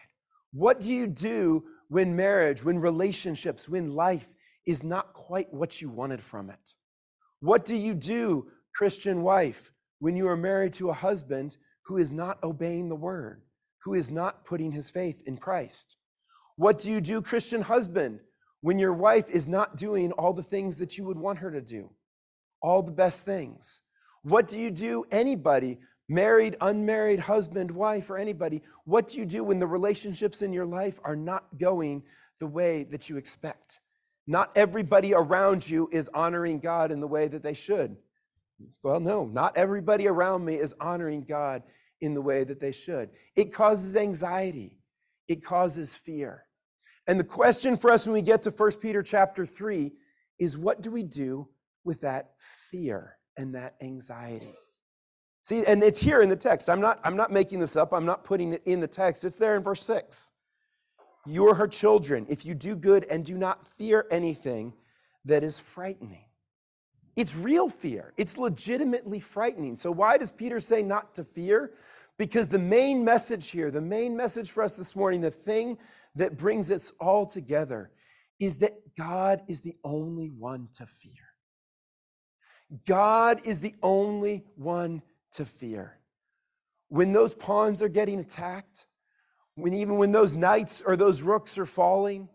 What 0.52 0.80
do 0.80 0.92
you 0.92 1.06
do 1.06 1.64
when 1.88 2.16
marriage, 2.16 2.64
when 2.64 2.78
relationships, 2.78 3.68
when 3.68 3.94
life 3.94 4.32
is 4.66 4.82
not 4.82 5.12
quite 5.12 5.52
what 5.52 5.80
you 5.80 5.90
wanted 5.90 6.22
from 6.22 6.50
it? 6.50 6.74
What 7.40 7.64
do 7.64 7.76
you 7.76 7.94
do, 7.94 8.46
Christian 8.76 9.22
wife, 9.22 9.72
when 10.00 10.16
you 10.16 10.28
are 10.28 10.36
married 10.36 10.74
to 10.74 10.90
a 10.90 10.92
husband 10.92 11.56
who 11.86 11.96
is 11.96 12.12
not 12.12 12.42
obeying 12.44 12.90
the 12.90 12.94
word, 12.94 13.40
who 13.82 13.94
is 13.94 14.10
not 14.10 14.44
putting 14.44 14.70
his 14.70 14.90
faith 14.90 15.22
in 15.24 15.38
Christ? 15.38 15.96
What 16.56 16.78
do 16.80 16.92
you 16.92 17.00
do, 17.00 17.22
Christian 17.22 17.62
husband, 17.62 18.20
when 18.60 18.78
your 18.78 18.92
wife 18.92 19.30
is 19.30 19.48
not 19.48 19.78
doing 19.78 20.12
all 20.12 20.34
the 20.34 20.42
things 20.42 20.76
that 20.76 20.98
you 20.98 21.04
would 21.04 21.16
want 21.16 21.38
her 21.38 21.50
to 21.50 21.62
do? 21.62 21.88
All 22.60 22.82
the 22.82 22.92
best 22.92 23.24
things. 23.24 23.80
What 24.22 24.46
do 24.46 24.60
you 24.60 24.70
do, 24.70 25.06
anybody, 25.10 25.78
married, 26.06 26.58
unmarried, 26.60 27.20
husband, 27.20 27.70
wife, 27.70 28.10
or 28.10 28.18
anybody? 28.18 28.60
What 28.84 29.08
do 29.08 29.16
you 29.16 29.24
do 29.24 29.42
when 29.42 29.58
the 29.58 29.66
relationships 29.66 30.42
in 30.42 30.52
your 30.52 30.66
life 30.66 31.00
are 31.02 31.16
not 31.16 31.56
going 31.58 32.02
the 32.40 32.46
way 32.46 32.84
that 32.90 33.08
you 33.08 33.16
expect? 33.16 33.80
Not 34.26 34.50
everybody 34.54 35.14
around 35.14 35.66
you 35.66 35.88
is 35.92 36.10
honoring 36.12 36.58
God 36.58 36.90
in 36.90 37.00
the 37.00 37.08
way 37.08 37.26
that 37.28 37.42
they 37.42 37.54
should. 37.54 37.96
Well, 38.82 39.00
no, 39.00 39.26
not 39.26 39.56
everybody 39.56 40.08
around 40.08 40.44
me 40.44 40.56
is 40.56 40.74
honoring 40.80 41.24
God 41.24 41.62
in 42.00 42.14
the 42.14 42.22
way 42.22 42.44
that 42.44 42.60
they 42.60 42.72
should. 42.72 43.10
It 43.34 43.52
causes 43.52 43.96
anxiety, 43.96 44.78
it 45.28 45.44
causes 45.44 45.94
fear. 45.94 46.44
And 47.06 47.20
the 47.20 47.24
question 47.24 47.76
for 47.76 47.90
us 47.90 48.06
when 48.06 48.14
we 48.14 48.22
get 48.22 48.42
to 48.42 48.50
1 48.50 48.72
Peter 48.80 49.02
chapter 49.02 49.46
3 49.46 49.92
is 50.38 50.58
what 50.58 50.82
do 50.82 50.90
we 50.90 51.02
do 51.02 51.48
with 51.84 52.00
that 52.00 52.32
fear 52.70 53.16
and 53.36 53.54
that 53.54 53.76
anxiety? 53.80 54.54
See, 55.42 55.64
and 55.64 55.82
it's 55.84 56.00
here 56.00 56.22
in 56.22 56.28
the 56.28 56.36
text. 56.36 56.68
I'm 56.68 56.80
not, 56.80 56.98
I'm 57.04 57.16
not 57.16 57.30
making 57.30 57.60
this 57.60 57.76
up. 57.76 57.92
I'm 57.92 58.04
not 58.04 58.24
putting 58.24 58.54
it 58.54 58.62
in 58.64 58.80
the 58.80 58.88
text. 58.88 59.24
It's 59.24 59.36
there 59.36 59.54
in 59.54 59.62
verse 59.62 59.82
6. 59.84 60.32
You 61.24 61.48
are 61.48 61.54
her 61.54 61.68
children 61.68 62.26
if 62.28 62.44
you 62.44 62.54
do 62.54 62.74
good 62.74 63.04
and 63.08 63.24
do 63.24 63.38
not 63.38 63.66
fear 63.66 64.06
anything 64.10 64.72
that 65.24 65.44
is 65.44 65.58
frightening. 65.58 66.24
It's 67.16 67.34
real 67.34 67.68
fear. 67.68 68.12
It's 68.18 68.36
legitimately 68.36 69.20
frightening. 69.20 69.76
So, 69.76 69.90
why 69.90 70.18
does 70.18 70.30
Peter 70.30 70.60
say 70.60 70.82
not 70.82 71.14
to 71.14 71.24
fear? 71.24 71.72
Because 72.18 72.48
the 72.48 72.58
main 72.58 73.04
message 73.04 73.50
here, 73.50 73.70
the 73.70 73.80
main 73.80 74.16
message 74.16 74.50
for 74.50 74.62
us 74.62 74.72
this 74.72 74.94
morning, 74.94 75.22
the 75.22 75.30
thing 75.30 75.78
that 76.14 76.36
brings 76.36 76.70
us 76.70 76.92
all 77.00 77.26
together 77.26 77.90
is 78.38 78.58
that 78.58 78.74
God 78.96 79.42
is 79.48 79.60
the 79.60 79.76
only 79.82 80.28
one 80.28 80.68
to 80.74 80.86
fear. 80.86 81.12
God 82.86 83.42
is 83.44 83.60
the 83.60 83.74
only 83.82 84.44
one 84.56 85.02
to 85.32 85.44
fear. 85.44 85.98
When 86.88 87.12
those 87.12 87.34
pawns 87.34 87.82
are 87.82 87.88
getting 87.88 88.20
attacked, 88.20 88.86
when 89.54 89.72
even 89.72 89.96
when 89.96 90.12
those 90.12 90.36
knights 90.36 90.82
or 90.84 90.96
those 90.96 91.22
rooks 91.22 91.58
are 91.58 91.66
falling, 91.66 92.28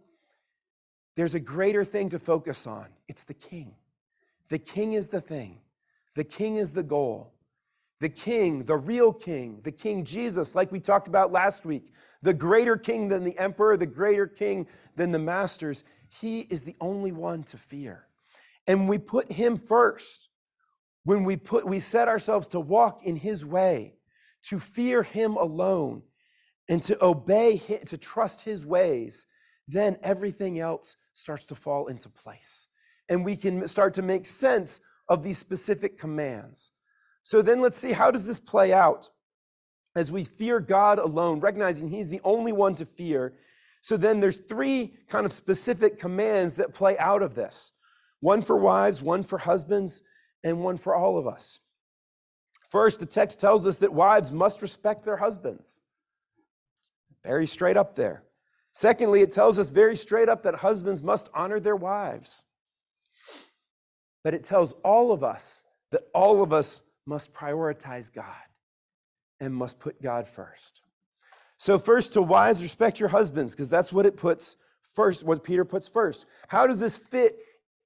there's 1.16 1.36
a 1.36 1.40
greater 1.40 1.84
thing 1.84 2.10
to 2.10 2.20
focus 2.20 2.66
on. 2.66 2.88
It's 3.08 3.24
the 3.24 3.34
king. 3.34 3.76
The 4.52 4.60
king 4.60 4.94
is 4.94 5.08
the 5.08 5.22
thing. 5.22 5.60
The 6.14 6.26
king 6.26 6.58
is 6.58 6.74
the 6.74 6.84
goal. 6.84 7.34
The 8.02 8.10
king, 8.10 8.66
the 8.66 8.76
real 8.76 9.14
king, 9.14 9.62
the 9.64 9.72
king 9.72 10.04
Jesus, 10.04 10.56
like 10.56 10.74
we 10.74 10.82
talked 10.82 11.08
about 11.08 11.32
last 11.32 11.66
week, 11.66 11.94
the 12.22 12.34
greater 12.34 12.76
king 12.76 13.08
than 13.08 13.24
the 13.24 13.38
emperor, 13.38 13.78
the 13.78 13.86
greater 13.86 14.28
king 14.28 14.68
than 14.98 15.14
the 15.14 15.20
masters. 15.20 15.86
He 16.20 16.42
is 16.42 16.64
the 16.64 16.76
only 16.82 17.14
one 17.14 17.44
to 17.44 17.58
fear. 17.58 18.08
And 18.68 18.90
we 18.90 18.98
put 18.98 19.32
him 19.32 19.58
first. 19.58 20.28
When 21.06 21.24
we 21.24 21.38
put 21.38 21.66
we 21.66 21.80
set 21.80 22.10
ourselves 22.10 22.50
to 22.50 22.60
walk 22.60 23.06
in 23.06 23.16
his 23.16 23.46
way, 23.46 23.96
to 24.44 24.60
fear 24.60 25.02
him 25.02 25.36
alone, 25.36 26.04
and 26.68 26.84
to 26.84 27.02
obey 27.04 27.56
him, 27.56 27.80
to 27.86 27.98
trust 27.98 28.42
his 28.42 28.66
ways, 28.66 29.28
then 29.66 29.98
everything 30.04 30.60
else 30.60 30.98
starts 31.14 31.46
to 31.46 31.56
fall 31.56 31.88
into 31.88 32.10
place. 32.10 32.68
And 33.12 33.24
we 33.24 33.36
can 33.36 33.68
start 33.68 33.94
to 33.96 34.02
make 34.02 34.26
sense 34.26 34.82
of 35.08 35.22
these 35.22 35.38
specific 35.38 36.00
commands. 36.00 36.72
So 37.22 37.44
then 37.44 37.62
let's 37.62 37.78
see 37.78 37.92
how 37.92 38.10
does 38.10 38.26
this 38.26 38.40
play 38.40 38.74
out? 38.74 39.10
as 39.96 40.12
we 40.12 40.24
fear 40.24 40.60
God 40.60 41.00
alone, 41.00 41.40
recognizing 41.40 41.90
He's 41.90 42.08
the 42.08 42.22
only 42.24 42.52
one 42.52 42.76
to 42.76 42.86
fear. 42.86 43.34
So 43.82 43.98
then 43.98 44.20
there's 44.20 44.38
three 44.38 44.94
kind 45.10 45.26
of 45.26 45.32
specific 45.32 46.00
commands 46.00 46.56
that 46.56 46.74
play 46.74 46.98
out 46.98 47.22
of 47.22 47.36
this 47.36 47.72
one 48.20 48.42
for 48.42 48.56
wives, 48.58 49.02
one 49.02 49.24
for 49.24 49.40
husbands, 49.40 50.04
and 50.44 50.64
one 50.64 50.78
for 50.78 50.96
all 50.96 51.18
of 51.18 51.28
us. 51.28 51.60
First, 52.70 53.00
the 53.00 53.06
text 53.06 53.40
tells 53.40 53.68
us 53.68 53.80
that 53.80 53.92
wives 53.92 54.32
must 54.32 54.62
respect 54.62 55.04
their 55.04 55.18
husbands. 55.18 55.82
Very 57.24 57.48
straight 57.48 57.78
up 57.78 57.96
there. 57.96 58.24
Secondly, 58.72 59.22
it 59.22 59.32
tells 59.32 59.60
us 59.60 59.70
very 59.70 59.98
straight 59.98 60.30
up 60.30 60.44
that 60.44 60.56
husbands 60.56 61.04
must 61.04 61.30
honor 61.34 61.60
their 61.60 61.76
wives. 61.76 62.46
But 64.24 64.34
it 64.34 64.44
tells 64.44 64.74
all 64.84 65.12
of 65.12 65.24
us 65.24 65.64
that 65.92 66.04
all 66.14 66.44
of 66.44 66.54
us 66.54 66.84
must 67.06 67.34
prioritize 67.34 68.14
God 68.14 68.26
and 69.40 69.54
must 69.54 69.80
put 69.80 70.02
God 70.02 70.28
first. 70.28 70.82
So, 71.58 71.78
first, 71.78 72.14
to 72.14 72.22
wives, 72.22 72.62
respect 72.62 73.00
your 73.00 73.10
husbands, 73.10 73.54
because 73.54 73.70
that's 73.70 73.94
what 73.94 74.06
it 74.06 74.18
puts 74.18 74.56
first, 74.96 75.24
what 75.24 75.44
Peter 75.44 75.66
puts 75.66 75.88
first. 75.88 76.26
How 76.48 76.68
does 76.68 76.80
this 76.80 76.98
fit 76.98 77.38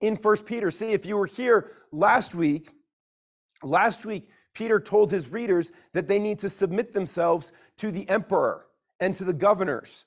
in 0.01 0.17
First 0.17 0.45
Peter? 0.45 0.71
See, 0.71 0.91
if 0.91 1.05
you 1.05 1.17
were 1.17 1.25
here 1.25 1.71
last 1.91 2.35
week, 2.35 2.69
last 3.63 4.05
week, 4.05 4.29
Peter 4.53 4.79
told 4.79 5.11
his 5.11 5.29
readers 5.29 5.71
that 5.93 6.07
they 6.07 6.19
need 6.19 6.39
to 6.39 6.49
submit 6.49 6.93
themselves 6.93 7.51
to 7.77 7.91
the 7.91 8.07
emperor 8.09 8.65
and 8.99 9.13
to 9.15 9.23
the 9.23 9.33
governors, 9.33 10.05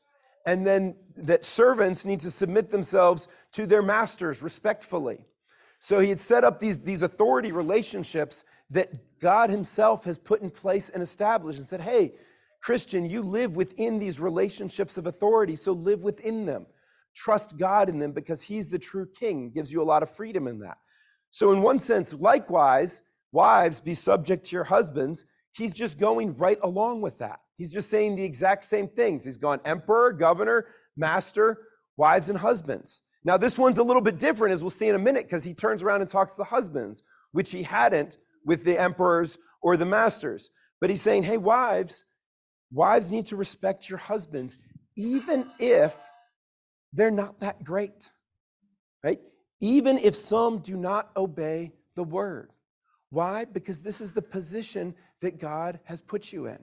and 0.48 0.66
then 0.66 0.96
that 1.14 1.44
servants 1.44 2.06
need 2.06 2.20
to 2.20 2.30
submit 2.30 2.70
themselves 2.70 3.28
to 3.52 3.66
their 3.66 3.82
masters 3.82 4.42
respectfully. 4.42 5.26
So 5.78 6.00
he 6.00 6.08
had 6.08 6.18
set 6.18 6.42
up 6.42 6.58
these, 6.58 6.80
these 6.80 7.02
authority 7.02 7.52
relationships 7.52 8.44
that 8.70 9.20
God 9.20 9.50
Himself 9.50 10.04
has 10.06 10.16
put 10.16 10.40
in 10.40 10.48
place 10.48 10.88
and 10.88 11.02
established 11.02 11.58
and 11.58 11.68
said, 11.68 11.82
hey, 11.82 12.14
Christian, 12.62 13.10
you 13.10 13.20
live 13.20 13.56
within 13.56 13.98
these 13.98 14.18
relationships 14.18 14.96
of 14.96 15.06
authority, 15.06 15.54
so 15.54 15.72
live 15.72 16.02
within 16.02 16.46
them. 16.46 16.64
Trust 17.14 17.58
God 17.58 17.90
in 17.90 17.98
them 17.98 18.12
because 18.12 18.40
He's 18.40 18.68
the 18.68 18.78
true 18.78 19.06
King, 19.06 19.50
gives 19.50 19.70
you 19.70 19.82
a 19.82 19.84
lot 19.84 20.02
of 20.02 20.08
freedom 20.08 20.48
in 20.48 20.60
that. 20.60 20.78
So, 21.30 21.52
in 21.52 21.60
one 21.60 21.78
sense, 21.78 22.14
likewise, 22.14 23.02
wives, 23.32 23.80
be 23.80 23.92
subject 23.92 24.46
to 24.46 24.56
your 24.56 24.64
husbands. 24.64 25.26
He's 25.50 25.74
just 25.74 25.98
going 25.98 26.34
right 26.36 26.58
along 26.62 27.02
with 27.02 27.18
that. 27.18 27.40
He's 27.58 27.72
just 27.72 27.90
saying 27.90 28.14
the 28.14 28.24
exact 28.24 28.64
same 28.64 28.88
things. 28.88 29.24
He's 29.24 29.36
gone 29.36 29.60
emperor, 29.64 30.12
governor, 30.12 30.66
master, 30.96 31.58
wives, 31.96 32.30
and 32.30 32.38
husbands. 32.38 33.02
Now, 33.24 33.36
this 33.36 33.58
one's 33.58 33.78
a 33.78 33.82
little 33.82 34.00
bit 34.00 34.18
different, 34.18 34.54
as 34.54 34.62
we'll 34.62 34.70
see 34.70 34.88
in 34.88 34.94
a 34.94 34.98
minute, 35.00 35.24
because 35.24 35.42
he 35.42 35.52
turns 35.52 35.82
around 35.82 36.00
and 36.00 36.08
talks 36.08 36.32
to 36.32 36.38
the 36.38 36.44
husbands, 36.44 37.02
which 37.32 37.50
he 37.50 37.64
hadn't 37.64 38.16
with 38.46 38.64
the 38.64 38.80
emperors 38.80 39.38
or 39.60 39.76
the 39.76 39.84
masters. 39.84 40.50
But 40.80 40.88
he's 40.88 41.02
saying, 41.02 41.24
hey, 41.24 41.36
wives, 41.36 42.04
wives 42.70 43.10
need 43.10 43.26
to 43.26 43.36
respect 43.36 43.90
your 43.90 43.98
husbands, 43.98 44.56
even 44.96 45.44
if 45.58 45.96
they're 46.92 47.10
not 47.10 47.40
that 47.40 47.64
great, 47.64 48.08
right? 49.02 49.18
Even 49.60 49.98
if 49.98 50.14
some 50.14 50.58
do 50.58 50.76
not 50.76 51.10
obey 51.16 51.72
the 51.96 52.04
word. 52.04 52.52
Why? 53.10 53.46
Because 53.46 53.82
this 53.82 54.00
is 54.00 54.12
the 54.12 54.22
position 54.22 54.94
that 55.20 55.40
God 55.40 55.80
has 55.84 56.00
put 56.00 56.32
you 56.32 56.46
in. 56.46 56.58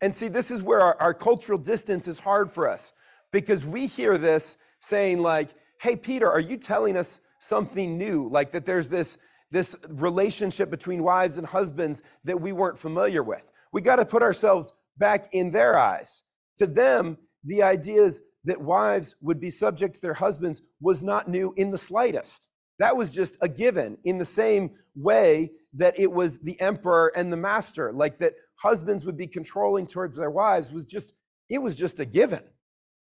And 0.00 0.14
see, 0.14 0.28
this 0.28 0.50
is 0.50 0.62
where 0.62 0.80
our, 0.80 0.96
our 1.00 1.14
cultural 1.14 1.58
distance 1.58 2.06
is 2.08 2.18
hard 2.18 2.50
for 2.50 2.68
us 2.68 2.92
because 3.32 3.64
we 3.64 3.86
hear 3.86 4.16
this 4.16 4.58
saying, 4.80 5.20
like, 5.20 5.48
hey, 5.80 5.96
Peter, 5.96 6.30
are 6.30 6.40
you 6.40 6.56
telling 6.56 6.96
us 6.96 7.20
something 7.40 7.98
new? 7.98 8.28
Like 8.30 8.52
that 8.52 8.64
there's 8.64 8.88
this 8.88 9.18
this 9.50 9.76
relationship 9.88 10.70
between 10.70 11.02
wives 11.02 11.38
and 11.38 11.46
husbands 11.46 12.02
that 12.24 12.40
we 12.40 12.52
weren't 12.52 12.78
familiar 12.78 13.22
with. 13.22 13.50
We 13.72 13.80
got 13.80 13.96
to 13.96 14.04
put 14.04 14.22
ourselves 14.22 14.74
back 14.98 15.32
in 15.32 15.50
their 15.50 15.78
eyes. 15.78 16.22
To 16.56 16.66
them, 16.66 17.16
the 17.44 17.62
ideas 17.62 18.20
that 18.44 18.60
wives 18.60 19.14
would 19.20 19.40
be 19.40 19.50
subject 19.50 19.94
to 19.96 20.00
their 20.02 20.14
husbands 20.14 20.60
was 20.80 21.02
not 21.02 21.28
new 21.28 21.54
in 21.56 21.70
the 21.70 21.78
slightest. 21.78 22.48
That 22.78 22.96
was 22.96 23.12
just 23.12 23.36
a 23.40 23.48
given 23.48 23.98
in 24.04 24.18
the 24.18 24.24
same 24.24 24.70
way 24.94 25.52
that 25.74 25.98
it 25.98 26.12
was 26.12 26.38
the 26.40 26.60
emperor 26.60 27.12
and 27.14 27.32
the 27.32 27.36
master, 27.36 27.92
like 27.92 28.18
that 28.18 28.34
husbands 28.58 29.06
would 29.06 29.16
be 29.16 29.26
controlling 29.26 29.86
towards 29.86 30.16
their 30.16 30.30
wives 30.30 30.72
was 30.72 30.84
just 30.84 31.14
it 31.48 31.58
was 31.58 31.74
just 31.74 32.00
a 32.00 32.04
given. 32.04 32.42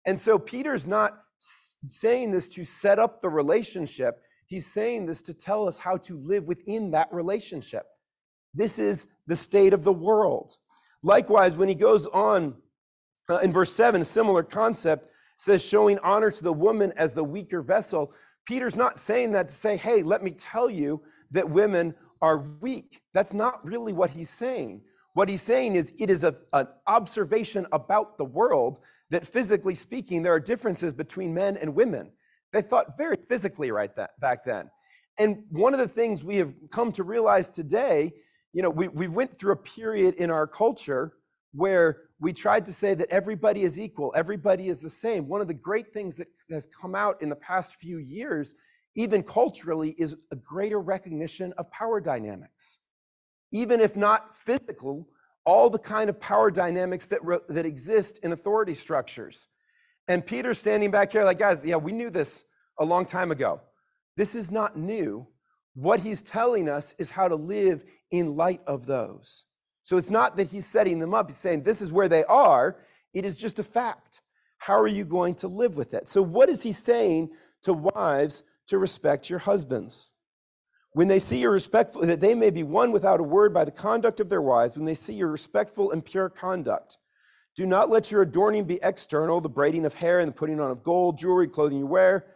And 0.04 0.20
so 0.20 0.38
Peter's 0.38 0.86
not 0.86 1.22
saying 1.38 2.32
this 2.32 2.48
to 2.48 2.64
set 2.64 2.98
up 2.98 3.20
the 3.20 3.28
relationship. 3.28 4.22
He's 4.46 4.66
saying 4.66 5.06
this 5.06 5.22
to 5.22 5.34
tell 5.34 5.68
us 5.68 5.78
how 5.78 5.96
to 5.98 6.18
live 6.18 6.48
within 6.48 6.90
that 6.90 7.12
relationship. 7.12 7.84
This 8.54 8.78
is 8.78 9.06
the 9.26 9.36
state 9.36 9.72
of 9.72 9.84
the 9.84 9.92
world. 9.92 10.56
Likewise, 11.02 11.56
when 11.56 11.68
he 11.68 11.74
goes 11.74 12.06
on 12.08 12.54
uh, 13.30 13.38
in 13.38 13.52
verse 13.52 13.72
7, 13.72 14.00
a 14.00 14.04
similar 14.04 14.42
concept 14.42 15.08
says, 15.38 15.64
showing 15.64 15.98
honor 16.00 16.30
to 16.30 16.44
the 16.44 16.52
woman 16.52 16.92
as 16.96 17.12
the 17.12 17.24
weaker 17.24 17.62
vessel. 17.62 18.12
Peter's 18.46 18.76
not 18.76 19.00
saying 19.00 19.32
that 19.32 19.48
to 19.48 19.54
say, 19.54 19.76
hey, 19.76 20.02
let 20.02 20.22
me 20.22 20.30
tell 20.32 20.70
you 20.70 21.02
that 21.32 21.48
women 21.48 21.94
are 22.20 22.38
weak. 22.60 23.00
That's 23.12 23.34
not 23.34 23.64
really 23.64 23.92
what 23.92 24.10
he's 24.10 24.30
saying. 24.30 24.82
What 25.14 25.28
he's 25.28 25.42
saying 25.42 25.74
is 25.74 25.92
it 25.98 26.10
is 26.10 26.24
a, 26.24 26.34
an 26.52 26.68
observation 26.86 27.66
about 27.72 28.16
the 28.16 28.24
world 28.24 28.80
that 29.10 29.26
physically 29.26 29.74
speaking, 29.74 30.22
there 30.22 30.32
are 30.32 30.40
differences 30.40 30.92
between 30.92 31.34
men 31.34 31.56
and 31.58 31.74
women. 31.74 32.12
They 32.52 32.62
thought 32.62 32.96
very 32.96 33.16
physically 33.16 33.70
right 33.70 33.94
that, 33.96 34.18
back 34.20 34.44
then. 34.44 34.70
And 35.18 35.44
one 35.50 35.74
of 35.74 35.78
the 35.78 35.88
things 35.88 36.24
we 36.24 36.36
have 36.36 36.54
come 36.70 36.92
to 36.92 37.02
realize 37.02 37.50
today, 37.50 38.12
you 38.52 38.62
know, 38.62 38.70
we, 38.70 38.88
we 38.88 39.08
went 39.08 39.36
through 39.36 39.52
a 39.52 39.56
period 39.56 40.14
in 40.14 40.30
our 40.30 40.46
culture 40.46 41.12
where 41.52 42.04
we 42.18 42.32
tried 42.32 42.64
to 42.66 42.72
say 42.72 42.94
that 42.94 43.10
everybody 43.10 43.62
is 43.62 43.78
equal, 43.78 44.12
everybody 44.16 44.68
is 44.68 44.80
the 44.80 44.88
same. 44.88 45.28
One 45.28 45.42
of 45.42 45.48
the 45.48 45.54
great 45.54 45.92
things 45.92 46.16
that 46.16 46.28
has 46.50 46.66
come 46.66 46.94
out 46.94 47.20
in 47.20 47.28
the 47.28 47.36
past 47.36 47.76
few 47.76 47.98
years, 47.98 48.54
even 48.94 49.22
culturally, 49.22 49.94
is 49.98 50.16
a 50.30 50.36
greater 50.36 50.80
recognition 50.80 51.52
of 51.58 51.70
power 51.70 52.00
dynamics. 52.00 52.78
Even 53.52 53.80
if 53.80 53.96
not 53.96 54.34
physical, 54.34 55.08
all 55.44 55.70
the 55.70 55.78
kind 55.78 56.10
of 56.10 56.20
power 56.20 56.50
dynamics 56.50 57.06
that, 57.06 57.24
re- 57.24 57.38
that 57.48 57.66
exist 57.66 58.18
in 58.22 58.32
authority 58.32 58.74
structures. 58.74 59.48
And 60.08 60.24
Peter's 60.24 60.58
standing 60.58 60.90
back 60.90 61.12
here 61.12 61.24
like, 61.24 61.38
guys, 61.38 61.64
yeah, 61.64 61.76
we 61.76 61.92
knew 61.92 62.10
this 62.10 62.44
a 62.78 62.84
long 62.84 63.06
time 63.06 63.30
ago. 63.30 63.60
This 64.16 64.34
is 64.34 64.50
not 64.50 64.76
new. 64.76 65.26
What 65.74 66.00
he's 66.00 66.22
telling 66.22 66.68
us 66.68 66.94
is 66.98 67.10
how 67.10 67.28
to 67.28 67.36
live 67.36 67.84
in 68.10 68.36
light 68.36 68.60
of 68.66 68.86
those. 68.86 69.46
So 69.82 69.96
it's 69.96 70.10
not 70.10 70.36
that 70.36 70.48
he's 70.48 70.66
setting 70.66 70.98
them 70.98 71.14
up, 71.14 71.28
he's 71.28 71.38
saying 71.38 71.62
this 71.62 71.82
is 71.82 71.92
where 71.92 72.08
they 72.08 72.24
are. 72.24 72.76
It 73.14 73.24
is 73.24 73.38
just 73.38 73.58
a 73.58 73.64
fact. 73.64 74.22
How 74.58 74.78
are 74.78 74.88
you 74.88 75.04
going 75.04 75.34
to 75.36 75.48
live 75.48 75.76
with 75.76 75.92
it? 75.92 76.08
So, 76.08 76.22
what 76.22 76.48
is 76.48 76.62
he 76.62 76.70
saying 76.72 77.30
to 77.62 77.72
wives 77.72 78.44
to 78.68 78.78
respect 78.78 79.28
your 79.28 79.40
husbands? 79.40 80.12
When 80.94 81.08
they 81.08 81.18
see 81.18 81.38
your 81.38 81.52
respectful, 81.52 82.02
that 82.02 82.20
they 82.20 82.34
may 82.34 82.50
be 82.50 82.62
won 82.62 82.92
without 82.92 83.20
a 83.20 83.24
word 83.24 83.54
by 83.54 83.64
the 83.64 83.70
conduct 83.70 84.20
of 84.20 84.28
their 84.28 84.42
wives, 84.42 84.76
when 84.76 84.84
they 84.84 84.94
see 84.94 85.14
your 85.14 85.28
respectful 85.28 85.90
and 85.90 86.04
pure 86.04 86.28
conduct. 86.28 86.98
Do 87.56 87.66
not 87.66 87.90
let 87.90 88.10
your 88.10 88.22
adorning 88.22 88.64
be 88.64 88.78
external, 88.82 89.40
the 89.40 89.48
braiding 89.48 89.84
of 89.84 89.94
hair 89.94 90.20
and 90.20 90.28
the 90.28 90.32
putting 90.32 90.60
on 90.60 90.70
of 90.70 90.82
gold, 90.82 91.18
jewelry, 91.18 91.48
clothing 91.48 91.78
you 91.78 91.86
wear, 91.86 92.26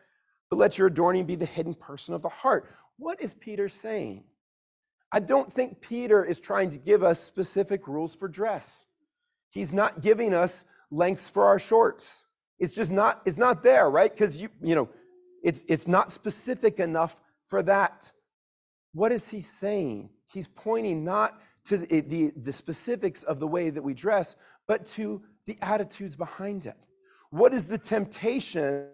but 0.50 0.56
let 0.56 0.78
your 0.78 0.86
adorning 0.86 1.24
be 1.24 1.34
the 1.34 1.46
hidden 1.46 1.74
person 1.74 2.14
of 2.14 2.22
the 2.22 2.28
heart. 2.28 2.68
What 2.98 3.20
is 3.20 3.34
Peter 3.34 3.68
saying? 3.68 4.24
I 5.12 5.20
don't 5.20 5.52
think 5.52 5.80
Peter 5.80 6.24
is 6.24 6.40
trying 6.40 6.70
to 6.70 6.78
give 6.78 7.02
us 7.02 7.20
specific 7.20 7.86
rules 7.86 8.14
for 8.14 8.28
dress. 8.28 8.86
He's 9.50 9.72
not 9.72 10.02
giving 10.02 10.34
us 10.34 10.64
lengths 10.90 11.28
for 11.28 11.46
our 11.46 11.58
shorts. 11.58 12.26
It's 12.58 12.74
just 12.74 12.90
not, 12.90 13.22
it's 13.24 13.38
not 13.38 13.62
there, 13.62 13.88
right? 13.88 14.10
Because 14.10 14.40
you, 14.40 14.48
you 14.62 14.74
know, 14.74 14.88
it's 15.42 15.64
it's 15.68 15.86
not 15.86 16.12
specific 16.12 16.80
enough 16.80 17.20
for 17.46 17.62
that. 17.62 18.10
What 18.96 19.12
is 19.12 19.28
he 19.28 19.42
saying? 19.42 20.08
He's 20.32 20.46
pointing 20.46 21.04
not 21.04 21.38
to 21.64 21.76
the, 21.76 21.98
eh, 21.98 22.00
the, 22.06 22.32
the 22.34 22.52
specifics 22.52 23.24
of 23.24 23.38
the 23.38 23.46
way 23.46 23.68
that 23.68 23.82
we 23.82 23.92
dress, 23.92 24.36
but 24.66 24.86
to 24.86 25.20
the 25.44 25.58
attitudes 25.60 26.16
behind 26.16 26.64
it. 26.64 26.78
What 27.28 27.52
is 27.52 27.66
the 27.66 27.76
temptation 27.76 28.88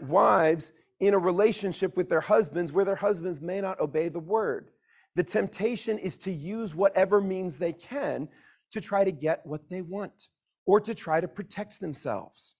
wives 0.00 0.72
in 1.00 1.12
a 1.12 1.18
relationship 1.18 1.94
with 1.94 2.08
their 2.08 2.22
husbands 2.22 2.72
where 2.72 2.86
their 2.86 2.96
husbands 2.96 3.42
may 3.42 3.60
not 3.60 3.78
obey 3.80 4.08
the 4.08 4.18
word? 4.18 4.70
The 5.14 5.24
temptation 5.24 5.98
is 5.98 6.16
to 6.18 6.30
use 6.30 6.74
whatever 6.74 7.20
means 7.20 7.58
they 7.58 7.74
can 7.74 8.30
to 8.70 8.80
try 8.80 9.04
to 9.04 9.12
get 9.12 9.44
what 9.44 9.68
they 9.68 9.82
want 9.82 10.28
or 10.64 10.80
to 10.80 10.94
try 10.94 11.20
to 11.20 11.28
protect 11.28 11.80
themselves. 11.80 12.56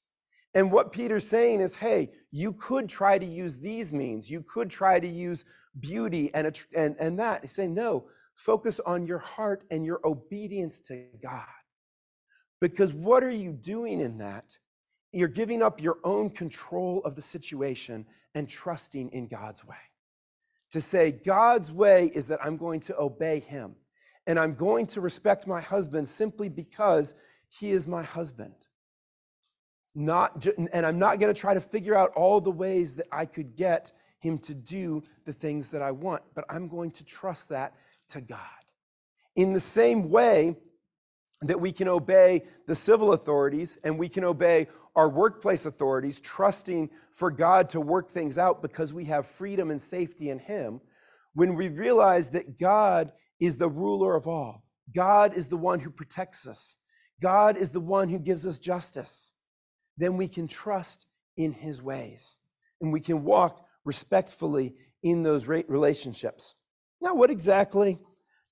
And 0.55 0.73
what 0.73 0.93
Peter's 0.93 1.27
saying 1.29 1.61
is, 1.61 1.75
hey, 1.75 2.11
you 2.31 2.53
could 2.55 2.89
try 2.89 3.19
to 3.19 3.27
use 3.27 3.59
these 3.59 3.93
means. 3.93 4.31
You 4.31 4.43
could 4.43 4.71
try 4.71 4.99
to 4.99 5.09
use 5.09 5.45
beauty 5.81 6.31
and, 6.35 6.59
and, 6.75 6.97
and 6.99 7.19
that. 7.19 7.43
He's 7.43 7.53
saying, 7.53 7.75
no, 7.75 8.07
focus 8.35 8.81
on 8.87 9.07
your 9.07 9.19
heart 9.19 9.65
and 9.71 9.85
your 9.85 10.01
obedience 10.05 10.81
to 10.83 11.05
God. 11.23 11.47
Because 12.61 12.93
what 12.95 13.23
are 13.23 13.31
you 13.31 13.53
doing 13.53 14.01
in 14.01 14.19
that? 14.19 14.57
You're 15.13 15.29
giving 15.29 15.63
up 15.63 15.81
your 15.81 15.99
own 16.05 16.31
control 16.31 17.03
of 17.05 17.15
the 17.15 17.23
situation 17.23 18.07
and 18.35 18.49
trusting 18.49 19.11
in 19.11 19.29
God's 19.29 19.65
way. 19.65 19.77
To 20.73 20.81
say, 20.81 21.13
God's 21.13 21.73
way 21.73 22.11
is 22.15 22.27
that 22.29 22.45
I'm 22.45 22.57
going 22.57 22.81
to 22.81 22.99
obey 22.99 23.41
Him. 23.41 23.77
and 24.29 24.39
I'm 24.39 24.55
going 24.55 24.87
to 24.89 25.01
respect 25.01 25.47
my 25.47 25.61
husband 25.61 26.07
simply 26.07 26.51
because 26.51 27.15
he 27.49 27.71
is 27.71 27.89
my 27.89 28.03
husband. 28.03 28.55
Not, 30.01 30.47
and 30.73 30.87
I'm 30.87 31.01
not 31.01 31.19
going 31.19 31.35
to 31.35 31.41
try 31.41 31.55
to 31.55 31.61
figure 31.61 31.97
out 31.97 32.13
all 32.13 32.41
the 32.41 32.53
ways 32.53 32.95
that 32.95 33.09
I 33.11 33.27
could 33.27 33.57
get 33.57 33.91
him 34.21 34.39
to 34.39 34.55
do 34.55 35.03
the 35.25 35.33
things 35.33 35.71
that 35.71 35.83
I 35.83 35.91
want, 35.91 36.23
but 36.37 36.45
I'm 36.49 36.69
going 36.69 36.93
to 36.93 37.05
trust 37.05 37.49
that 37.49 37.75
to 38.11 38.21
God. 38.21 38.39
In 39.35 39.53
the 39.53 39.59
same 39.59 40.09
way 40.09 40.55
that 41.43 41.61
we 41.61 41.73
can 41.73 41.89
obey 41.89 42.45
the 42.67 42.77
civil 42.77 43.13
authorities 43.13 43.77
and 43.83 43.99
we 43.99 44.09
can 44.09 44.23
obey 44.23 44.69
our 44.95 45.09
workplace 45.09 45.67
authorities, 45.67 46.21
trusting 46.21 46.91
for 47.11 47.33
God 47.33 47.69
to 47.71 47.81
work 47.81 48.09
things 48.09 48.39
out 48.39 48.63
because 48.63 48.95
we 48.95 49.05
have 49.07 49.27
freedom 49.27 49.73
and 49.73 49.83
safety 49.83 50.31
in 50.31 50.39
Him, 50.39 50.81
when 51.35 51.57
we 51.57 51.71
realize 51.71 52.31
that 52.31 52.57
God 52.57 53.11
is 53.41 53.57
the 53.57 53.69
ruler 53.69 54.15
of 54.15 54.29
all, 54.29 54.63
God 54.95 55.35
is 55.35 55.49
the 55.49 55.57
one 55.57 55.81
who 55.81 55.91
protects 55.91 56.47
us, 56.47 56.79
God 57.21 57.57
is 57.57 57.71
the 57.71 57.81
one 57.81 58.09
who 58.09 58.21
gives 58.21 58.47
us 58.47 58.61
justice, 58.61 59.33
then 59.99 60.17
we 60.17 60.29
can 60.29 60.47
trust 60.47 61.07
in 61.37 61.53
His 61.53 61.83
ways 61.83 62.39
and 62.81 62.93
we 62.93 63.01
can 63.01 63.25
walk 63.25 63.67
respectfully 63.85 64.75
in 65.03 65.23
those 65.23 65.47
relationships. 65.47 66.55
Now, 67.01 67.15
what 67.15 67.31
exactly 67.31 67.99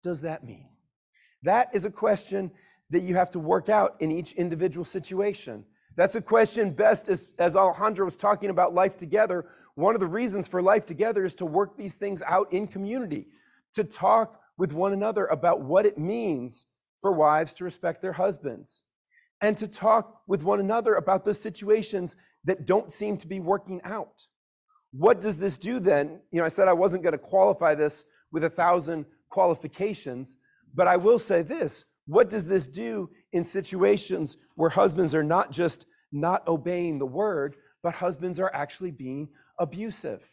does 0.03 0.23
that 0.23 0.45
mean? 0.45 0.69
That 1.43 1.75
is 1.75 1.85
a 1.85 1.91
question 1.91 2.51
that 2.91 3.01
you 3.01 3.15
have 3.15 3.31
to 3.31 3.39
work 3.39 3.69
out 3.69 3.97
in 4.01 4.13
each 4.13 4.33
individual 4.33 4.85
situation. 4.85 5.65
That's 5.97 6.15
a 6.15 6.21
question 6.21 6.71
best 6.71 7.09
as, 7.09 7.35
as 7.39 7.57
Alejandro 7.57 8.05
was 8.05 8.17
talking 8.17 8.51
about 8.51 8.75
life 8.75 8.97
together. 8.97 9.47
One 9.75 9.95
of 9.95 10.01
the 10.01 10.07
reasons 10.07 10.47
for 10.47 10.63
life 10.63 10.87
together 10.87 11.25
is 11.25 11.35
to 11.37 11.47
work 11.47 11.77
these 11.77 11.95
things 11.95 12.23
out 12.23 12.53
in 12.53 12.67
community, 12.67 13.29
to 13.75 13.85
talk 13.85 14.41
with 14.59 14.73
one 14.73 14.93
another 14.93 15.27
about 15.27 15.63
what 15.63 15.87
it 15.87 15.99
means 15.99 16.67
for 17.01 17.13
wives 17.13 17.55
to 17.55 17.65
respect 17.65 18.01
their 18.01 18.13
husbands, 18.13 18.85
and 19.41 19.57
to 19.59 19.69
talk 19.69 20.23
with 20.27 20.43
one 20.43 20.61
another 20.61 20.95
about 20.95 21.25
those 21.25 21.41
situations 21.41 22.17
that 22.45 22.67
don't 22.67 22.93
seem 22.93 23.17
to 23.19 23.27
be 23.27 23.41
working 23.41 23.81
out. 23.85 24.27
What 24.93 25.21
does 25.21 25.37
this 25.39 25.59
do 25.59 25.79
then? 25.79 26.21
You 26.31 26.41
know, 26.41 26.47
I 26.47 26.49
said 26.49 26.69
I 26.69 26.73
wasn't 26.73 27.03
going 27.03 27.13
to 27.13 27.19
qualify 27.19 27.75
this 27.75 28.07
with 28.33 28.45
a 28.45 28.51
thousand 28.51 29.05
qualifications, 29.29 30.39
but 30.75 30.87
I 30.87 30.97
will 30.97 31.19
say 31.19 31.43
this 31.43 31.85
what 32.07 32.31
does 32.31 32.47
this 32.47 32.69
do 32.69 33.11
in 33.33 33.45
situations 33.45 34.37
where 34.55 34.71
husbands 34.71 35.15
are 35.15 35.25
not 35.25 35.51
just 35.51 35.87
not 36.13 36.47
obeying 36.47 36.99
the 36.99 37.07
word, 37.07 37.57
but 37.83 37.95
husbands 37.95 38.39
are 38.41 38.51
actually 38.55 38.93
being 38.93 39.29
abusive? 39.59 40.25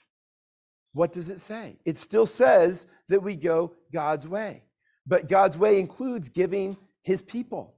What 0.93 1.11
does 1.11 1.31
it 1.31 1.39
say? 1.39 1.79
It 1.85 1.97
still 1.97 2.27
says 2.27 2.85
that 3.09 3.23
we 3.23 3.35
go 3.35 3.73
God's 3.91 4.27
way, 4.27 4.63
but 5.07 5.27
God's 5.27 5.57
way 5.57 5.79
includes 5.79 6.29
giving 6.29 6.77
his 7.01 7.21
people. 7.23 7.75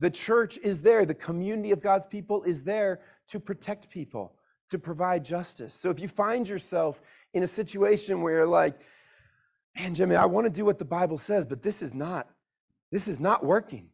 The 0.00 0.10
church 0.10 0.58
is 0.58 0.82
there, 0.82 1.04
the 1.04 1.14
community 1.14 1.70
of 1.70 1.80
God's 1.80 2.06
people 2.06 2.42
is 2.42 2.62
there 2.62 3.00
to 3.28 3.38
protect 3.38 3.90
people, 3.90 4.34
to 4.68 4.78
provide 4.78 5.24
justice. 5.24 5.74
So 5.74 5.90
if 5.90 6.00
you 6.00 6.08
find 6.08 6.48
yourself 6.48 7.00
in 7.34 7.42
a 7.42 7.46
situation 7.46 8.22
where 8.22 8.34
you're 8.34 8.46
like, 8.46 8.80
man, 9.78 9.94
Jimmy, 9.94 10.16
I 10.16 10.24
want 10.24 10.46
to 10.46 10.52
do 10.52 10.64
what 10.64 10.78
the 10.78 10.84
Bible 10.84 11.18
says, 11.18 11.46
but 11.46 11.62
this 11.62 11.82
is 11.82 11.94
not 11.94 12.28
this 12.90 13.08
is 13.08 13.20
not 13.20 13.44
working. 13.44 13.88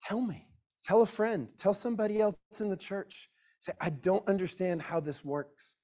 Tell 0.00 0.20
me. 0.20 0.48
Tell 0.82 1.02
a 1.02 1.06
friend. 1.06 1.52
Tell 1.56 1.74
somebody 1.74 2.20
else 2.20 2.36
in 2.60 2.68
the 2.68 2.76
church. 2.76 3.28
Say, 3.60 3.72
I 3.80 3.90
don't 3.90 4.26
understand 4.28 4.82
how 4.82 5.00
this 5.00 5.24
works. 5.24 5.76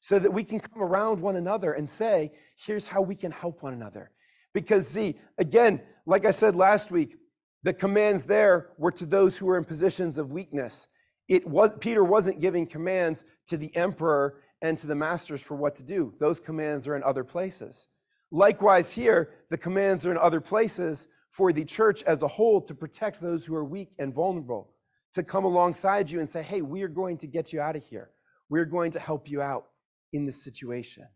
So 0.00 0.18
that 0.18 0.32
we 0.32 0.44
can 0.44 0.60
come 0.60 0.82
around 0.82 1.20
one 1.20 1.36
another 1.36 1.72
and 1.72 1.88
say, 1.88 2.32
here's 2.56 2.86
how 2.86 3.02
we 3.02 3.14
can 3.14 3.32
help 3.32 3.62
one 3.62 3.74
another. 3.74 4.10
Because, 4.54 4.88
see, 4.88 5.16
again, 5.36 5.82
like 6.06 6.24
I 6.24 6.30
said 6.30 6.56
last 6.56 6.90
week, 6.90 7.16
the 7.62 7.72
commands 7.72 8.24
there 8.24 8.70
were 8.78 8.92
to 8.92 9.06
those 9.06 9.36
who 9.36 9.46
were 9.46 9.58
in 9.58 9.64
positions 9.64 10.18
of 10.18 10.30
weakness. 10.30 10.88
It 11.28 11.46
was 11.46 11.72
Peter 11.78 12.02
wasn't 12.02 12.40
giving 12.40 12.66
commands 12.66 13.24
to 13.46 13.56
the 13.56 13.74
emperor 13.76 14.40
and 14.62 14.76
to 14.78 14.86
the 14.86 14.94
masters 14.94 15.42
for 15.42 15.56
what 15.56 15.76
to 15.76 15.82
do. 15.82 16.12
Those 16.18 16.40
commands 16.40 16.88
are 16.88 16.96
in 16.96 17.02
other 17.02 17.24
places. 17.24 17.88
Likewise, 18.30 18.92
here, 18.92 19.34
the 19.50 19.58
commands 19.58 20.06
are 20.06 20.10
in 20.10 20.18
other 20.18 20.40
places 20.40 21.08
for 21.30 21.52
the 21.52 21.64
church 21.64 22.02
as 22.04 22.22
a 22.22 22.28
whole 22.28 22.60
to 22.62 22.74
protect 22.74 23.20
those 23.20 23.46
who 23.46 23.54
are 23.54 23.64
weak 23.64 23.94
and 23.98 24.14
vulnerable, 24.14 24.72
to 25.12 25.22
come 25.22 25.44
alongside 25.44 26.10
you 26.10 26.18
and 26.18 26.28
say, 26.28 26.42
hey, 26.42 26.62
we 26.62 26.82
are 26.82 26.88
going 26.88 27.16
to 27.18 27.26
get 27.26 27.52
you 27.52 27.60
out 27.60 27.76
of 27.76 27.84
here. 27.84 28.10
We're 28.48 28.64
going 28.64 28.90
to 28.92 29.00
help 29.00 29.28
you 29.30 29.40
out 29.40 29.66
in 30.12 30.26
this 30.26 30.42
situation. 30.42 31.06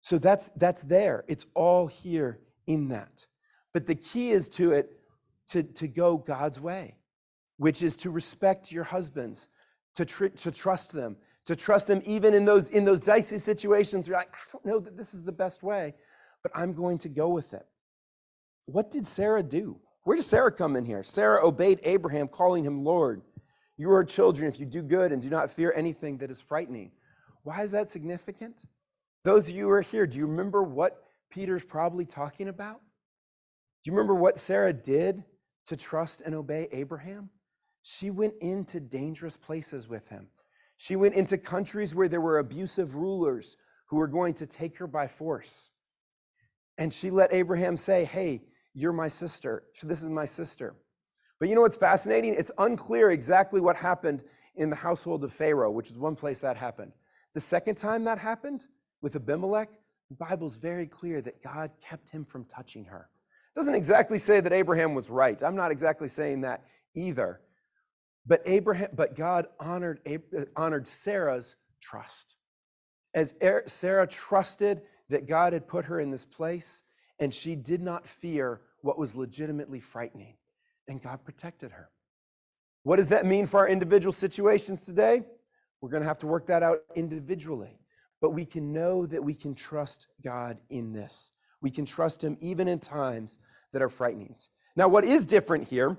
So 0.00 0.18
that's 0.18 0.50
that's 0.50 0.82
there. 0.82 1.24
It's 1.28 1.46
all 1.54 1.86
here 1.86 2.40
in 2.66 2.88
that. 2.88 3.26
But 3.72 3.86
the 3.86 3.94
key 3.94 4.32
is 4.32 4.48
to 4.50 4.72
it 4.72 5.00
to, 5.48 5.62
to 5.62 5.88
go 5.88 6.16
God's 6.16 6.60
way, 6.60 6.96
which 7.58 7.82
is 7.82 7.96
to 7.96 8.10
respect 8.10 8.72
your 8.72 8.84
husbands, 8.84 9.48
to, 9.94 10.04
tr- 10.04 10.26
to 10.26 10.50
trust 10.50 10.92
them, 10.92 11.16
to 11.46 11.54
trust 11.54 11.88
them 11.88 12.02
even 12.06 12.34
in 12.34 12.44
those 12.44 12.70
in 12.70 12.84
those 12.84 13.00
dicey 13.00 13.38
situations. 13.38 14.08
You're 14.08 14.16
like, 14.16 14.32
I 14.32 14.38
don't 14.52 14.64
know 14.64 14.80
that 14.80 14.96
this 14.96 15.12
is 15.14 15.22
the 15.22 15.32
best 15.32 15.62
way, 15.62 15.94
but 16.42 16.52
I'm 16.54 16.72
going 16.72 16.98
to 16.98 17.08
go 17.08 17.28
with 17.28 17.52
it. 17.52 17.66
What 18.66 18.90
did 18.90 19.06
Sarah 19.06 19.42
do? 19.42 19.78
Where 20.04 20.16
does 20.16 20.26
Sarah 20.26 20.52
come 20.52 20.76
in 20.76 20.84
here? 20.84 21.02
Sarah 21.02 21.44
obeyed 21.44 21.80
Abraham, 21.84 22.28
calling 22.28 22.64
him 22.64 22.84
Lord. 22.84 23.22
You 23.76 23.90
are 23.92 24.04
children 24.04 24.48
if 24.48 24.60
you 24.60 24.66
do 24.66 24.82
good 24.82 25.12
and 25.12 25.20
do 25.20 25.28
not 25.30 25.50
fear 25.50 25.72
anything 25.74 26.18
that 26.18 26.30
is 26.30 26.40
frightening. 26.40 26.92
Why 27.42 27.62
is 27.62 27.72
that 27.72 27.88
significant? 27.88 28.64
Those 29.22 29.48
of 29.48 29.54
you 29.54 29.64
who 29.64 29.70
are 29.70 29.82
here, 29.82 30.06
do 30.06 30.18
you 30.18 30.26
remember 30.26 30.62
what 30.62 31.02
Peter's 31.30 31.64
probably 31.64 32.04
talking 32.04 32.48
about? 32.48 32.80
Do 33.82 33.90
you 33.90 33.92
remember 33.92 34.14
what 34.14 34.38
Sarah 34.38 34.72
did 34.72 35.24
to 35.66 35.76
trust 35.76 36.22
and 36.22 36.34
obey 36.34 36.68
Abraham? 36.72 37.30
She 37.82 38.10
went 38.10 38.34
into 38.40 38.80
dangerous 38.80 39.36
places 39.36 39.88
with 39.88 40.08
him. 40.08 40.28
She 40.76 40.96
went 40.96 41.14
into 41.14 41.38
countries 41.38 41.94
where 41.94 42.08
there 42.08 42.20
were 42.20 42.38
abusive 42.38 42.94
rulers 42.94 43.56
who 43.86 43.96
were 43.96 44.08
going 44.08 44.34
to 44.34 44.46
take 44.46 44.78
her 44.78 44.86
by 44.86 45.06
force. 45.06 45.70
And 46.78 46.92
she 46.92 47.10
let 47.10 47.32
Abraham 47.32 47.76
say, 47.76 48.04
Hey, 48.04 48.42
you're 48.72 48.92
my 48.92 49.08
sister. 49.08 49.64
This 49.82 50.02
is 50.02 50.10
my 50.10 50.24
sister. 50.24 50.74
But 51.38 51.48
you 51.48 51.54
know 51.54 51.60
what's 51.60 51.76
fascinating? 51.76 52.34
It's 52.34 52.50
unclear 52.58 53.10
exactly 53.10 53.60
what 53.60 53.76
happened 53.76 54.22
in 54.56 54.70
the 54.70 54.76
household 54.76 55.24
of 55.24 55.32
Pharaoh, 55.32 55.70
which 55.70 55.90
is 55.90 55.98
one 55.98 56.14
place 56.16 56.38
that 56.40 56.56
happened. 56.56 56.92
The 57.34 57.40
second 57.40 57.76
time 57.76 58.04
that 58.04 58.18
happened 58.18 58.66
with 59.02 59.16
Abimelech, 59.16 59.68
the 60.08 60.16
Bible's 60.16 60.56
very 60.56 60.86
clear 60.86 61.20
that 61.20 61.42
God 61.42 61.72
kept 61.80 62.10
him 62.10 62.24
from 62.24 62.44
touching 62.44 62.84
her. 62.86 63.08
Doesn't 63.54 63.74
exactly 63.74 64.18
say 64.18 64.40
that 64.40 64.52
Abraham 64.52 64.94
was 64.94 65.10
right. 65.10 65.40
I'm 65.42 65.54
not 65.54 65.70
exactly 65.70 66.08
saying 66.08 66.40
that 66.42 66.64
either. 66.94 67.40
But 68.26 68.42
Abraham, 68.46 68.90
but 68.94 69.14
God 69.14 69.46
honored, 69.60 70.00
uh, 70.06 70.44
honored 70.56 70.86
Sarah's 70.86 71.56
trust. 71.80 72.36
As 73.14 73.34
Sarah 73.66 74.06
trusted 74.08 74.82
that 75.08 75.26
God 75.26 75.52
had 75.52 75.68
put 75.68 75.84
her 75.84 76.00
in 76.00 76.10
this 76.10 76.24
place, 76.24 76.82
and 77.20 77.32
she 77.32 77.54
did 77.54 77.80
not 77.80 78.06
fear 78.06 78.62
what 78.80 78.98
was 78.98 79.14
legitimately 79.14 79.78
frightening. 79.78 80.36
And 80.88 81.00
God 81.00 81.24
protected 81.24 81.70
her. 81.70 81.90
What 82.82 82.96
does 82.96 83.08
that 83.08 83.24
mean 83.24 83.46
for 83.46 83.60
our 83.60 83.68
individual 83.68 84.12
situations 84.12 84.84
today? 84.84 85.22
We're 85.80 85.90
going 85.90 86.02
to 86.02 86.08
have 86.08 86.18
to 86.18 86.26
work 86.26 86.46
that 86.46 86.62
out 86.62 86.80
individually. 86.94 87.78
But 88.20 88.30
we 88.30 88.44
can 88.44 88.72
know 88.72 89.06
that 89.06 89.22
we 89.22 89.34
can 89.34 89.54
trust 89.54 90.08
God 90.22 90.58
in 90.70 90.92
this. 90.92 91.32
We 91.64 91.70
can 91.70 91.86
trust 91.86 92.22
Him 92.22 92.36
even 92.42 92.68
in 92.68 92.78
times 92.78 93.38
that 93.72 93.80
are 93.80 93.88
frightening. 93.88 94.36
Now, 94.76 94.86
what 94.86 95.02
is 95.02 95.24
different 95.24 95.66
here, 95.66 95.96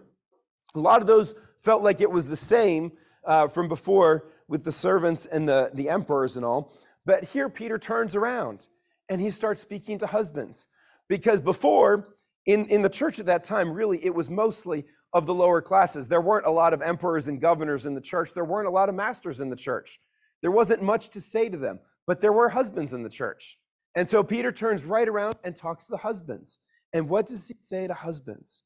a 0.75 0.80
lot 0.80 1.01
of 1.01 1.08
those 1.08 1.34
felt 1.58 1.82
like 1.82 2.01
it 2.01 2.12
was 2.12 2.30
the 2.30 2.36
same 2.36 2.91
uh, 3.25 3.47
from 3.47 3.67
before 3.67 4.28
with 4.47 4.63
the 4.63 4.71
servants 4.71 5.25
and 5.25 5.49
the, 5.49 5.71
the 5.73 5.89
emperors 5.89 6.36
and 6.36 6.45
all. 6.45 6.71
But 7.04 7.23
here, 7.23 7.49
Peter 7.49 7.80
turns 7.80 8.15
around 8.15 8.67
and 9.10 9.19
he 9.19 9.32
starts 9.32 9.60
speaking 9.60 9.97
to 9.97 10.06
husbands. 10.06 10.67
Because 11.08 11.41
before, 11.41 12.15
in, 12.45 12.65
in 12.65 12.84
the 12.84 12.89
church 12.89 13.17
at 13.17 13.25
that 13.25 13.43
time, 13.43 13.71
really, 13.71 14.06
it 14.06 14.13
was 14.13 14.30
mostly 14.30 14.86
of 15.13 15.25
the 15.25 15.34
lower 15.34 15.63
classes. 15.63 16.08
There 16.08 16.21
weren't 16.21 16.45
a 16.45 16.51
lot 16.51 16.73
of 16.73 16.84
emperors 16.84 17.28
and 17.28 17.41
governors 17.41 17.88
in 17.88 17.95
the 17.95 18.01
church, 18.01 18.36
there 18.36 18.45
weren't 18.45 18.67
a 18.67 18.71
lot 18.71 18.88
of 18.88 18.93
masters 18.93 19.41
in 19.41 19.49
the 19.49 19.56
church. 19.56 19.99
There 20.41 20.51
wasn't 20.51 20.84
much 20.84 21.10
to 21.10 21.21
say 21.21 21.49
to 21.49 21.58
them, 21.58 21.80
but 22.06 22.21
there 22.21 22.34
were 22.34 22.49
husbands 22.49 22.93
in 22.93 23.01
the 23.01 23.10
church. 23.10 23.58
And 23.95 24.10
so 24.10 24.23
Peter 24.23 24.51
turns 24.51 24.86
right 24.86 25.08
around 25.08 25.36
and 25.43 25.55
talks 25.55 25.86
to 25.86 25.91
the 25.91 25.97
husbands. 25.97 26.60
And 26.93 27.10
what 27.10 27.27
does 27.27 27.47
he 27.47 27.55
say 27.62 27.88
to 27.88 27.93
husbands? 27.93 28.63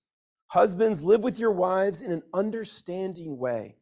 Husbands, 0.48 1.04
live 1.04 1.24
with 1.24 1.40
your 1.40 1.52
wives 1.52 2.02
in 2.02 2.12
an 2.12 2.24
understanding 2.34 3.38
way, 3.38 3.76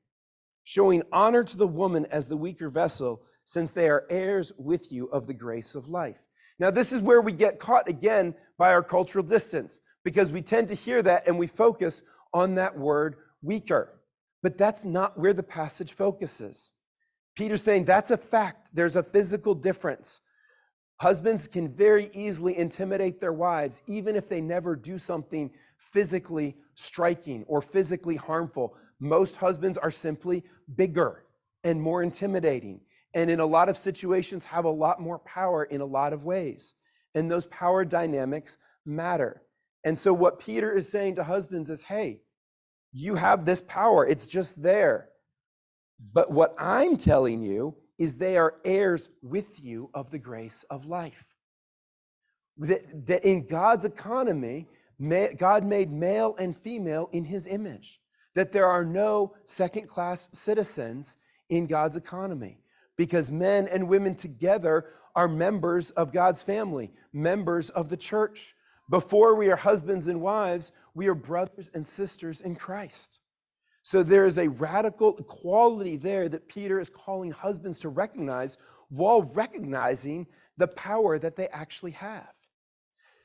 showing 0.63 1.03
honor 1.12 1.43
to 1.45 1.57
the 1.57 1.67
woman 1.67 2.05
as 2.12 2.27
the 2.27 2.36
weaker 2.36 2.69
vessel, 2.69 3.23
since 3.45 3.71
they 3.71 3.89
are 3.89 4.05
heirs 4.10 4.51
with 4.57 4.91
you 4.91 5.05
of 5.07 5.27
the 5.27 5.33
grace 5.33 5.75
of 5.75 5.88
life. 5.88 6.27
Now, 6.60 6.71
this 6.71 6.91
is 6.91 7.01
where 7.01 7.21
we 7.21 7.31
get 7.31 7.60
caught 7.60 7.88
again 7.88 8.36
by 8.57 8.73
our 8.73 8.83
cultural 8.83 9.23
distance 9.23 9.79
because 10.03 10.33
we 10.33 10.41
tend 10.41 10.67
to 10.69 10.75
hear 10.75 11.01
that 11.01 11.27
and 11.27 11.38
we 11.38 11.47
focus 11.47 12.03
on 12.33 12.55
that 12.55 12.77
word 12.77 13.15
weaker. 13.41 14.01
But 14.43 14.57
that's 14.57 14.83
not 14.83 15.17
where 15.17 15.33
the 15.33 15.43
passage 15.43 15.93
focuses. 15.93 16.73
Peter's 17.36 17.62
saying 17.62 17.86
that's 17.86 18.12
a 18.12 18.17
fact. 18.17 18.69
There's 18.73 18.95
a 18.95 19.03
physical 19.03 19.55
difference. 19.55 20.21
Husbands 20.97 21.47
can 21.47 21.69
very 21.69 22.10
easily 22.13 22.57
intimidate 22.57 23.19
their 23.19 23.33
wives, 23.33 23.83
even 23.86 24.15
if 24.15 24.27
they 24.27 24.41
never 24.41 24.75
do 24.75 24.97
something 24.97 25.51
physically 25.77 26.55
striking 26.73 27.43
or 27.47 27.62
physically 27.62 28.15
harmful. 28.15 28.75
Most 28.99 29.36
husbands 29.36 29.77
are 29.77 29.91
simply 29.91 30.43
bigger 30.75 31.23
and 31.63 31.79
more 31.79 32.01
intimidating, 32.01 32.81
and 33.13 33.29
in 33.29 33.39
a 33.39 33.45
lot 33.45 33.69
of 33.69 33.77
situations, 33.77 34.45
have 34.45 34.65
a 34.65 34.69
lot 34.69 34.99
more 34.99 35.19
power 35.19 35.65
in 35.65 35.81
a 35.81 35.86
lot 35.86 36.13
of 36.13 36.25
ways. 36.25 36.75
And 37.13 37.29
those 37.29 37.45
power 37.47 37.86
dynamics 37.86 38.57
matter. 38.86 39.43
And 39.83 39.97
so, 39.97 40.13
what 40.13 40.39
Peter 40.39 40.71
is 40.71 40.89
saying 40.89 41.15
to 41.15 41.23
husbands 41.23 41.69
is 41.69 41.83
hey, 41.83 42.21
you 42.91 43.15
have 43.15 43.45
this 43.45 43.62
power, 43.62 44.05
it's 44.05 44.27
just 44.27 44.62
there. 44.62 45.10
But 46.13 46.31
what 46.31 46.55
I'm 46.57 46.97
telling 46.97 47.41
you 47.41 47.75
is 47.97 48.15
they 48.15 48.38
are 48.38 48.55
heirs 48.63 49.10
with 49.21 49.63
you 49.63 49.89
of 49.93 50.12
the 50.12 50.19
grace 50.19 50.63
of 50.69 50.86
life. 50.86 51.25
That, 52.57 53.07
that 53.07 53.23
in 53.23 53.45
God's 53.45 53.86
economy, 53.86 54.67
God 55.38 55.63
made 55.63 55.91
male 55.91 56.36
and 56.38 56.55
female 56.55 57.10
in 57.12 57.25
his 57.25 57.47
image. 57.47 57.99
That 58.33 58.51
there 58.51 58.67
are 58.67 58.86
no 58.86 59.33
second 59.45 59.88
class 59.88 60.29
citizens 60.31 61.17
in 61.49 61.67
God's 61.67 61.95
economy 61.95 62.60
because 62.97 63.31
men 63.31 63.67
and 63.67 63.88
women 63.88 64.15
together 64.15 64.86
are 65.15 65.27
members 65.27 65.91
of 65.91 66.12
God's 66.12 66.43
family, 66.43 66.91
members 67.13 67.69
of 67.69 67.89
the 67.89 67.97
church. 67.97 68.55
Before 68.89 69.36
we 69.36 69.49
are 69.51 69.55
husbands 69.55 70.07
and 70.07 70.21
wives, 70.21 70.71
we 70.93 71.07
are 71.07 71.15
brothers 71.15 71.71
and 71.73 71.86
sisters 71.86 72.41
in 72.41 72.55
Christ. 72.55 73.19
So 73.88 74.04
there 74.04 74.26
is 74.26 74.38
a 74.38 74.50
radical 74.50 75.15
equality 75.17 75.95
there 75.95 76.28
that 76.28 76.50
Peter 76.50 76.78
is 76.78 76.89
calling 76.89 77.32
husbands 77.32 77.80
to 77.80 77.88
recognize 77.88 78.58
while 78.89 79.21
recognizing 79.21 80.28
the 80.58 80.67
power 80.67 81.17
that 81.17 81.38
they 81.38 81.47
actually 81.47 81.91
have. 81.91 82.34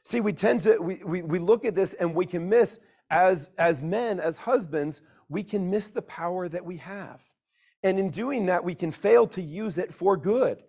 See, 0.05 0.21
we 0.21 0.33
tend 0.33 0.61
to, 0.61 0.79
we, 0.79 1.03
we, 1.05 1.23
we 1.23 1.41
look 1.41 1.65
at 1.65 1.75
this 1.75 1.95
and 1.95 2.15
we 2.15 2.27
can 2.27 2.49
miss, 2.49 2.79
as, 3.11 3.51
as 3.59 3.83
men, 3.83 4.21
as 4.21 4.39
husbands, 4.39 5.03
we 5.29 5.43
can 5.43 5.69
miss 5.69 5.89
the 5.91 6.03
power 6.03 6.49
that 6.49 6.65
we 6.65 6.77
have. 6.77 7.21
And 7.83 7.99
in 7.99 8.11
doing 8.11 8.47
that, 8.47 8.63
we 8.63 8.77
can 8.77 8.93
fail 8.93 9.27
to 9.27 9.43
use 9.43 9.79
it 9.79 9.93
for 9.93 10.17
good, 10.17 10.63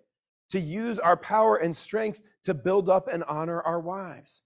to 0.50 0.60
use 0.60 0.98
our 0.98 1.16
power 1.16 1.58
and 1.58 1.78
strength 1.78 2.20
to 2.46 2.56
build 2.56 2.90
up 2.90 3.08
and 3.08 3.24
honor 3.26 3.62
our 3.62 3.80
wives. 3.80 4.42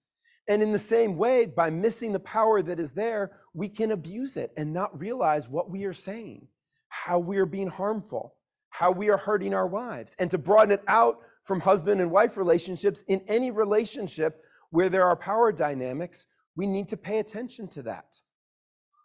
And 0.48 0.62
in 0.62 0.72
the 0.72 0.78
same 0.78 1.16
way, 1.16 1.44
by 1.46 1.68
missing 1.68 2.12
the 2.12 2.20
power 2.20 2.62
that 2.62 2.80
is 2.80 2.92
there, 2.92 3.32
we 3.52 3.68
can 3.68 3.90
abuse 3.90 4.36
it 4.36 4.52
and 4.56 4.72
not 4.72 4.98
realize 4.98 5.48
what 5.48 5.70
we 5.70 5.84
are 5.84 5.92
saying, 5.92 6.48
how 6.88 7.18
we 7.18 7.36
are 7.36 7.46
being 7.46 7.68
harmful, 7.68 8.34
how 8.70 8.90
we 8.90 9.10
are 9.10 9.18
hurting 9.18 9.52
our 9.52 9.66
wives. 9.66 10.16
And 10.18 10.30
to 10.30 10.38
broaden 10.38 10.72
it 10.72 10.82
out 10.88 11.20
from 11.42 11.60
husband 11.60 12.00
and 12.00 12.10
wife 12.10 12.36
relationships, 12.36 13.04
in 13.08 13.20
any 13.28 13.50
relationship 13.50 14.42
where 14.70 14.88
there 14.88 15.04
are 15.04 15.16
power 15.16 15.52
dynamics, 15.52 16.26
we 16.56 16.66
need 16.66 16.88
to 16.88 16.96
pay 16.96 17.18
attention 17.18 17.68
to 17.68 17.82
that. 17.82 18.20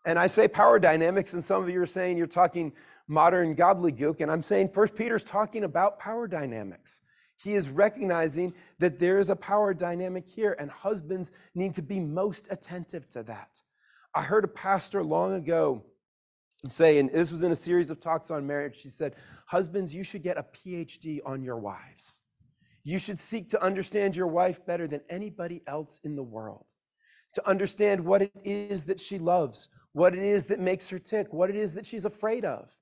And 0.05 0.17
I 0.17 0.27
say 0.27 0.47
power 0.47 0.79
dynamics, 0.79 1.33
and 1.33 1.43
some 1.43 1.61
of 1.63 1.69
you 1.69 1.81
are 1.81 1.85
saying 1.85 2.17
you're 2.17 2.25
talking 2.27 2.73
modern 3.07 3.55
gobbledygook, 3.55 4.21
and 4.21 4.31
I'm 4.31 4.43
saying 4.43 4.69
First 4.69 4.95
Peter's 4.95 5.23
talking 5.23 5.63
about 5.63 5.99
power 5.99 6.27
dynamics. 6.27 7.01
He 7.43 7.55
is 7.55 7.69
recognizing 7.69 8.53
that 8.79 8.99
there 8.99 9.19
is 9.19 9.29
a 9.29 9.35
power 9.35 9.73
dynamic 9.73 10.25
here, 10.25 10.55
and 10.59 10.71
husbands 10.71 11.33
need 11.53 11.73
to 11.73 11.81
be 11.81 11.99
most 11.99 12.47
attentive 12.49 13.09
to 13.09 13.23
that. 13.23 13.61
I 14.15 14.21
heard 14.21 14.45
a 14.45 14.47
pastor 14.47 15.03
long 15.03 15.33
ago 15.33 15.83
say, 16.69 16.99
and 16.99 17.11
this 17.11 17.31
was 17.31 17.43
in 17.43 17.51
a 17.51 17.55
series 17.55 17.91
of 17.91 17.99
talks 17.99 18.31
on 18.31 18.47
marriage, 18.47 18.77
she 18.77 18.87
said, 18.87 19.15
Husbands, 19.47 19.93
you 19.93 20.05
should 20.05 20.23
get 20.23 20.37
a 20.37 20.43
PhD 20.43 21.19
on 21.25 21.43
your 21.43 21.57
wives. 21.57 22.21
You 22.85 22.97
should 22.97 23.19
seek 23.19 23.49
to 23.49 23.61
understand 23.61 24.15
your 24.15 24.27
wife 24.27 24.65
better 24.65 24.87
than 24.87 25.01
anybody 25.09 25.61
else 25.67 25.99
in 26.05 26.15
the 26.15 26.23
world, 26.23 26.67
to 27.33 27.45
understand 27.45 28.05
what 28.05 28.21
it 28.21 28.31
is 28.45 28.85
that 28.85 29.01
she 29.01 29.19
loves, 29.19 29.67
what 29.91 30.15
it 30.15 30.23
is 30.23 30.45
that 30.45 30.61
makes 30.61 30.89
her 30.89 30.99
tick, 30.99 31.33
what 31.33 31.49
it 31.49 31.57
is 31.57 31.73
that 31.73 31.85
she's 31.85 32.05
afraid 32.05 32.45
of, 32.45 32.73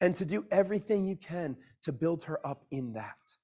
and 0.00 0.16
to 0.16 0.24
do 0.24 0.46
everything 0.50 1.06
you 1.06 1.16
can 1.16 1.58
to 1.82 1.92
build 1.92 2.24
her 2.24 2.46
up 2.46 2.64
in 2.70 2.94
that. 2.94 3.36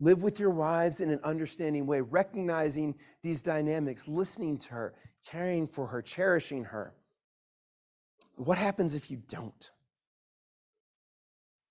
Live 0.00 0.22
with 0.22 0.40
your 0.40 0.50
wives 0.50 1.00
in 1.00 1.10
an 1.10 1.20
understanding 1.22 1.86
way, 1.86 2.00
recognizing 2.00 2.94
these 3.22 3.42
dynamics, 3.42 4.08
listening 4.08 4.58
to 4.58 4.74
her, 4.74 4.94
caring 5.26 5.66
for 5.66 5.86
her, 5.86 6.02
cherishing 6.02 6.64
her. 6.64 6.94
What 8.36 8.58
happens 8.58 8.94
if 8.94 9.10
you 9.10 9.22
don't? 9.28 9.70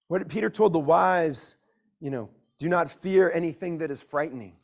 What 0.07 0.27
Peter 0.29 0.49
told 0.49 0.73
the 0.73 0.79
wives, 0.79 1.57
you 1.99 2.11
know, 2.11 2.29
do 2.59 2.69
not 2.69 2.89
fear 2.89 3.31
anything 3.31 3.79
that 3.79 3.91
is 3.91 4.01
frightening. 4.01 4.55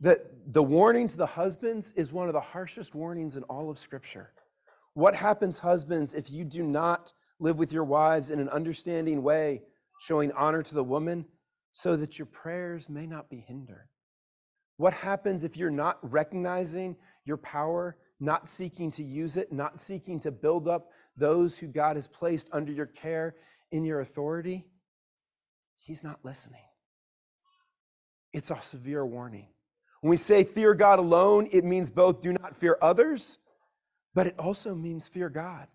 That 0.00 0.52
the 0.52 0.62
warning 0.62 1.08
to 1.08 1.16
the 1.16 1.26
husbands 1.26 1.92
is 1.92 2.12
one 2.12 2.28
of 2.28 2.32
the 2.32 2.40
harshest 2.40 2.94
warnings 2.94 3.36
in 3.36 3.42
all 3.44 3.70
of 3.70 3.78
Scripture. 3.78 4.32
What 4.94 5.14
happens, 5.14 5.58
husbands, 5.58 6.14
if 6.14 6.30
you 6.30 6.44
do 6.44 6.62
not 6.62 7.12
live 7.40 7.58
with 7.58 7.72
your 7.72 7.84
wives 7.84 8.30
in 8.30 8.38
an 8.38 8.48
understanding 8.48 9.22
way, 9.22 9.62
showing 10.00 10.32
honor 10.32 10.62
to 10.62 10.74
the 10.74 10.84
woman? 10.84 11.26
So 11.74 11.96
that 11.96 12.18
your 12.20 12.26
prayers 12.26 12.88
may 12.88 13.04
not 13.04 13.28
be 13.28 13.38
hindered? 13.40 13.88
What 14.76 14.94
happens 14.94 15.42
if 15.42 15.56
you're 15.56 15.70
not 15.70 15.98
recognizing 16.02 16.96
your 17.24 17.36
power, 17.36 17.96
not 18.20 18.48
seeking 18.48 18.92
to 18.92 19.02
use 19.02 19.36
it, 19.36 19.52
not 19.52 19.80
seeking 19.80 20.20
to 20.20 20.30
build 20.30 20.68
up 20.68 20.90
those 21.16 21.58
who 21.58 21.66
God 21.66 21.96
has 21.96 22.06
placed 22.06 22.48
under 22.52 22.72
your 22.72 22.86
care 22.86 23.34
in 23.72 23.84
your 23.84 24.00
authority? 24.00 24.64
He's 25.76 26.04
not 26.04 26.20
listening. 26.22 26.64
It's 28.32 28.50
a 28.50 28.62
severe 28.62 29.04
warning. 29.04 29.48
When 30.00 30.10
we 30.10 30.16
say 30.16 30.44
fear 30.44 30.74
God 30.74 31.00
alone, 31.00 31.48
it 31.50 31.64
means 31.64 31.90
both 31.90 32.20
do 32.20 32.32
not 32.32 32.56
fear 32.56 32.78
others, 32.80 33.40
but 34.14 34.28
it 34.28 34.38
also 34.38 34.76
means 34.76 35.08
fear 35.08 35.28
God. 35.28 35.66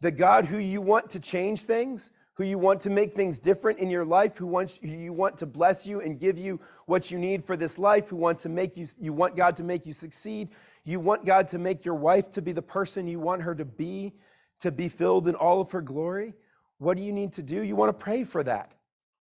The 0.00 0.12
God 0.12 0.44
who 0.44 0.58
you 0.58 0.80
want 0.80 1.10
to 1.10 1.20
change 1.20 1.62
things, 1.62 2.10
who 2.36 2.44
you 2.44 2.58
want 2.58 2.80
to 2.80 2.90
make 2.90 3.12
things 3.12 3.38
different 3.38 3.78
in 3.78 3.90
your 3.90 4.04
life, 4.04 4.36
who 4.36 4.46
wants 4.46 4.78
who 4.82 4.88
you 4.88 5.12
want 5.12 5.38
to 5.38 5.46
bless 5.46 5.86
you 5.86 6.00
and 6.00 6.18
give 6.18 6.36
you 6.36 6.60
what 6.86 7.10
you 7.10 7.18
need 7.18 7.44
for 7.44 7.56
this 7.56 7.78
life, 7.78 8.08
who 8.08 8.16
wants 8.16 8.42
to 8.42 8.48
make 8.48 8.76
you 8.76 8.86
you 8.98 9.12
want 9.12 9.36
God 9.36 9.56
to 9.56 9.64
make 9.64 9.86
you 9.86 9.92
succeed. 9.92 10.48
You 10.84 11.00
want 11.00 11.24
God 11.24 11.48
to 11.48 11.58
make 11.58 11.84
your 11.84 11.94
wife 11.94 12.30
to 12.32 12.42
be 12.42 12.52
the 12.52 12.62
person 12.62 13.06
you 13.06 13.20
want 13.20 13.42
her 13.42 13.54
to 13.54 13.64
be, 13.64 14.12
to 14.60 14.70
be 14.70 14.88
filled 14.88 15.28
in 15.28 15.34
all 15.34 15.60
of 15.60 15.70
her 15.70 15.80
glory. 15.80 16.34
What 16.78 16.96
do 16.96 17.02
you 17.02 17.12
need 17.12 17.32
to 17.34 17.42
do? 17.42 17.62
You 17.62 17.76
want 17.76 17.96
to 17.96 18.04
pray 18.04 18.24
for 18.24 18.42
that. 18.42 18.72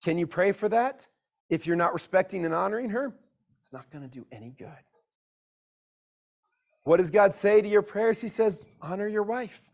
Can 0.03 0.17
you 0.17 0.27
pray 0.27 0.51
for 0.51 0.67
that? 0.69 1.07
If 1.49 1.67
you're 1.67 1.75
not 1.75 1.93
respecting 1.93 2.45
and 2.45 2.53
honoring 2.53 2.89
her, 2.89 3.15
it's 3.61 3.71
not 3.71 3.89
going 3.91 4.03
to 4.03 4.09
do 4.09 4.25
any 4.31 4.49
good. 4.49 4.67
What 6.83 6.97
does 6.97 7.11
God 7.11 7.33
say 7.33 7.61
to 7.61 7.67
your 7.67 7.81
prayers? 7.81 8.19
He 8.19 8.27
says, 8.27 8.65
honor 8.81 9.07
your 9.07 9.23
wife. 9.23 9.69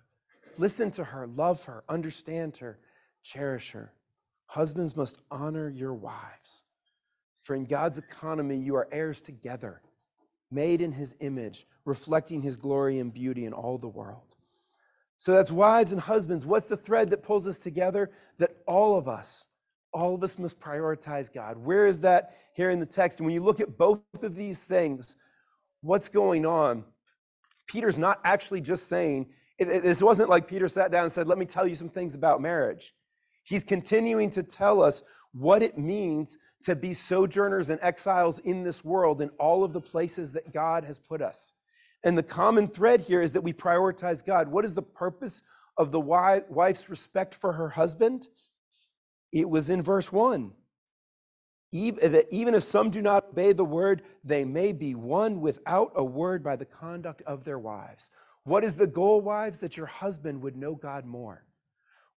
Listen 0.57 0.91
to 0.91 1.03
her, 1.03 1.25
love 1.25 1.63
her, 1.65 1.83
understand 1.89 2.57
her, 2.57 2.77
cherish 3.23 3.71
her. 3.71 3.93
Husbands 4.47 4.95
must 4.95 5.21
honor 5.29 5.69
your 5.69 5.93
wives. 5.93 6.63
For 7.41 7.55
in 7.55 7.65
God's 7.65 7.97
economy, 7.97 8.57
you 8.57 8.75
are 8.75 8.87
heirs 8.91 9.21
together, 9.21 9.81
made 10.51 10.81
in 10.81 10.91
his 10.91 11.15
image, 11.19 11.65
reflecting 11.85 12.41
his 12.41 12.57
glory 12.57 12.99
and 12.99 13.13
beauty 13.13 13.45
in 13.45 13.53
all 13.53 13.77
the 13.77 13.87
world. 13.87 14.35
So 15.17 15.33
that's 15.33 15.51
wives 15.51 15.91
and 15.91 16.01
husbands. 16.01 16.45
What's 16.45 16.67
the 16.67 16.77
thread 16.77 17.09
that 17.09 17.23
pulls 17.23 17.47
us 17.47 17.57
together? 17.57 18.09
That 18.37 18.55
all 18.65 18.97
of 18.97 19.07
us, 19.07 19.47
all 19.91 20.15
of 20.15 20.23
us 20.23 20.39
must 20.39 20.59
prioritize 20.59 21.31
God. 21.31 21.57
Where 21.57 21.87
is 21.87 22.01
that 22.01 22.35
here 22.53 22.69
in 22.69 22.79
the 22.79 22.85
text? 22.85 23.19
And 23.19 23.25
when 23.25 23.33
you 23.33 23.41
look 23.41 23.59
at 23.59 23.77
both 23.77 24.01
of 24.23 24.35
these 24.35 24.63
things, 24.63 25.17
what's 25.81 26.07
going 26.07 26.45
on? 26.45 26.85
Peter's 27.67 27.99
not 27.99 28.19
actually 28.23 28.61
just 28.61 28.87
saying, 28.87 29.27
this 29.59 30.01
wasn't 30.01 30.29
like 30.29 30.47
Peter 30.47 30.67
sat 30.67 30.89
down 30.91 31.03
and 31.03 31.11
said, 31.11 31.27
Let 31.27 31.37
me 31.37 31.45
tell 31.45 31.67
you 31.67 31.75
some 31.75 31.89
things 31.89 32.15
about 32.15 32.41
marriage. 32.41 32.93
He's 33.49 33.63
continuing 33.63 34.29
to 34.31 34.43
tell 34.43 34.79
us 34.79 35.01
what 35.33 35.63
it 35.63 35.75
means 35.75 36.37
to 36.61 36.75
be 36.75 36.93
sojourners 36.93 37.71
and 37.71 37.79
exiles 37.81 38.37
in 38.39 38.63
this 38.63 38.85
world 38.85 39.21
in 39.21 39.29
all 39.39 39.63
of 39.63 39.73
the 39.73 39.81
places 39.81 40.31
that 40.33 40.53
God 40.53 40.85
has 40.85 40.99
put 40.99 41.19
us. 41.19 41.55
And 42.03 42.15
the 42.15 42.21
common 42.21 42.67
thread 42.67 43.01
here 43.01 43.23
is 43.23 43.33
that 43.33 43.41
we 43.41 43.51
prioritize 43.51 44.23
God. 44.23 44.49
What 44.49 44.65
is 44.65 44.75
the 44.75 44.83
purpose 44.83 45.41
of 45.77 45.89
the 45.89 45.99
wife's 45.99 46.91
respect 46.91 47.33
for 47.33 47.53
her 47.53 47.69
husband? 47.69 48.27
It 49.31 49.49
was 49.49 49.71
in 49.71 49.81
verse 49.81 50.11
1 50.11 50.53
eh, 51.73 51.91
that 52.07 52.27
even 52.29 52.53
if 52.53 52.61
some 52.61 52.91
do 52.91 53.01
not 53.01 53.29
obey 53.31 53.53
the 53.53 53.65
word, 53.65 54.03
they 54.23 54.45
may 54.45 54.73
be 54.73 54.93
won 54.93 55.41
without 55.41 55.91
a 55.95 56.03
word 56.03 56.43
by 56.43 56.55
the 56.55 56.65
conduct 56.65 57.23
of 57.23 57.45
their 57.45 57.59
wives. 57.59 58.11
What 58.43 58.63
is 58.63 58.75
the 58.75 58.87
goal, 58.87 59.21
wives? 59.21 59.57
That 59.57 59.75
your 59.75 59.87
husband 59.87 60.43
would 60.43 60.55
know 60.55 60.75
God 60.75 61.03
more 61.03 61.45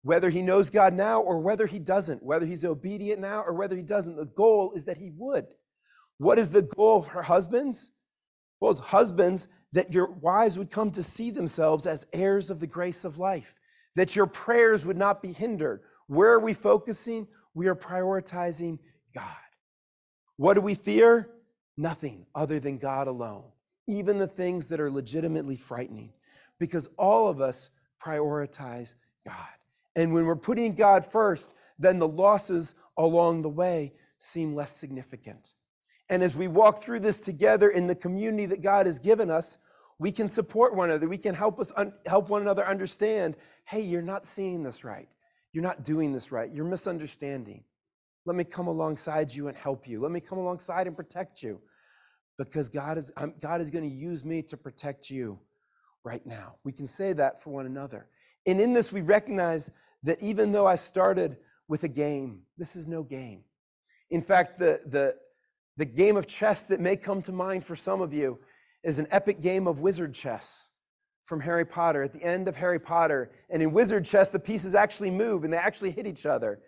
whether 0.03 0.29
he 0.29 0.41
knows 0.41 0.69
God 0.69 0.93
now 0.93 1.21
or 1.21 1.39
whether 1.39 1.67
he 1.67 1.79
doesn't, 1.79 2.23
whether 2.23 2.45
he's 2.45 2.65
obedient 2.65 3.19
now 3.19 3.43
or 3.43 3.53
whether 3.53 3.75
he 3.75 3.83
doesn't. 3.83 4.15
The 4.15 4.25
goal 4.25 4.73
is 4.75 4.85
that 4.85 4.97
he 4.97 5.11
would. 5.15 5.45
What 6.17 6.39
is 6.39 6.49
the 6.49 6.63
goal 6.63 7.03
for 7.03 7.21
husbands? 7.21 7.91
Well, 8.59 8.71
as 8.71 8.79
husbands, 8.79 9.47
that 9.73 9.91
your 9.91 10.07
wives 10.07 10.57
would 10.57 10.69
come 10.69 10.91
to 10.91 11.03
see 11.03 11.31
themselves 11.31 11.87
as 11.87 12.05
heirs 12.13 12.49
of 12.49 12.59
the 12.59 12.67
grace 12.67 13.05
of 13.05 13.17
life, 13.17 13.55
that 13.95 14.15
your 14.15 14.27
prayers 14.27 14.85
would 14.85 14.97
not 14.97 15.21
be 15.21 15.31
hindered. 15.31 15.81
Where 16.07 16.31
are 16.31 16.39
we 16.39 16.53
focusing? 16.53 17.27
We 17.53 17.67
are 17.67 17.75
prioritizing 17.75 18.79
God. 19.15 19.25
What 20.37 20.55
do 20.55 20.61
we 20.61 20.75
fear? 20.75 21.29
Nothing 21.77 22.25
other 22.35 22.59
than 22.59 22.77
God 22.77 23.07
alone, 23.07 23.45
even 23.87 24.17
the 24.17 24.27
things 24.27 24.67
that 24.67 24.79
are 24.79 24.91
legitimately 24.91 25.55
frightening, 25.55 26.13
because 26.59 26.89
all 26.97 27.27
of 27.27 27.41
us 27.41 27.69
prioritize 28.03 28.95
God. 29.25 29.35
And 29.95 30.13
when 30.13 30.25
we're 30.25 30.35
putting 30.35 30.75
God 30.75 31.05
first, 31.05 31.53
then 31.77 31.99
the 31.99 32.07
losses 32.07 32.75
along 32.97 33.41
the 33.41 33.49
way 33.49 33.93
seem 34.17 34.55
less 34.55 34.75
significant. 34.75 35.55
And 36.09 36.23
as 36.23 36.35
we 36.35 36.47
walk 36.47 36.83
through 36.83 36.99
this 36.99 37.19
together 37.19 37.69
in 37.69 37.87
the 37.87 37.95
community 37.95 38.45
that 38.47 38.61
God 38.61 38.85
has 38.85 38.99
given 38.99 39.31
us, 39.31 39.57
we 39.97 40.11
can 40.11 40.27
support 40.27 40.75
one 40.75 40.89
another. 40.89 41.07
We 41.07 41.17
can 41.17 41.35
help 41.35 41.59
us 41.59 41.71
un- 41.75 41.93
help 42.05 42.29
one 42.29 42.41
another 42.41 42.67
understand, 42.67 43.37
hey, 43.65 43.81
you're 43.81 44.01
not 44.01 44.25
seeing 44.25 44.63
this 44.63 44.83
right. 44.83 45.07
You're 45.53 45.63
not 45.63 45.83
doing 45.83 46.11
this 46.11 46.31
right. 46.31 46.51
You're 46.51 46.65
misunderstanding. 46.65 47.63
Let 48.25 48.35
me 48.35 48.43
come 48.43 48.67
alongside 48.67 49.33
you 49.33 49.47
and 49.47 49.57
help 49.57 49.87
you. 49.87 49.99
Let 50.01 50.11
me 50.11 50.19
come 50.19 50.37
alongside 50.37 50.87
and 50.87 50.95
protect 50.95 51.43
you. 51.43 51.61
Because 52.37 52.69
God 52.69 52.97
is, 52.97 53.11
I'm, 53.15 53.33
God 53.39 53.61
is 53.61 53.69
going 53.69 53.87
to 53.87 53.95
use 53.95 54.25
me 54.25 54.41
to 54.43 54.57
protect 54.57 55.09
you 55.09 55.39
right 56.03 56.25
now. 56.25 56.55
We 56.63 56.71
can 56.71 56.87
say 56.87 57.13
that 57.13 57.41
for 57.41 57.51
one 57.51 57.65
another. 57.65 58.07
And 58.45 58.59
in 58.59 58.73
this, 58.73 58.91
we 58.91 59.01
recognize 59.01 59.71
that 60.03 60.21
even 60.21 60.51
though 60.51 60.67
I 60.67 60.75
started 60.75 61.37
with 61.67 61.83
a 61.83 61.87
game, 61.87 62.41
this 62.57 62.75
is 62.75 62.87
no 62.87 63.03
game. 63.03 63.43
In 64.09 64.21
fact, 64.21 64.57
the, 64.59 64.81
the, 64.85 65.15
the 65.77 65.85
game 65.85 66.17
of 66.17 66.27
chess 66.27 66.63
that 66.63 66.79
may 66.79 66.95
come 66.95 67.21
to 67.23 67.31
mind 67.31 67.63
for 67.63 67.75
some 67.75 68.01
of 68.01 68.13
you 68.13 68.39
is 68.83 68.99
an 68.99 69.07
epic 69.11 69.41
game 69.41 69.67
of 69.67 69.81
wizard 69.81 70.13
chess 70.13 70.71
from 71.23 71.39
Harry 71.39 71.65
Potter. 71.65 72.03
At 72.03 72.13
the 72.13 72.23
end 72.23 72.47
of 72.47 72.55
Harry 72.55 72.79
Potter, 72.79 73.31
and 73.49 73.61
in 73.61 73.71
wizard 73.71 74.05
chess, 74.05 74.29
the 74.29 74.39
pieces 74.39 74.75
actually 74.75 75.11
move 75.11 75.43
and 75.43 75.53
they 75.53 75.57
actually 75.57 75.91
hit 75.91 76.07
each 76.07 76.25
other. 76.25 76.59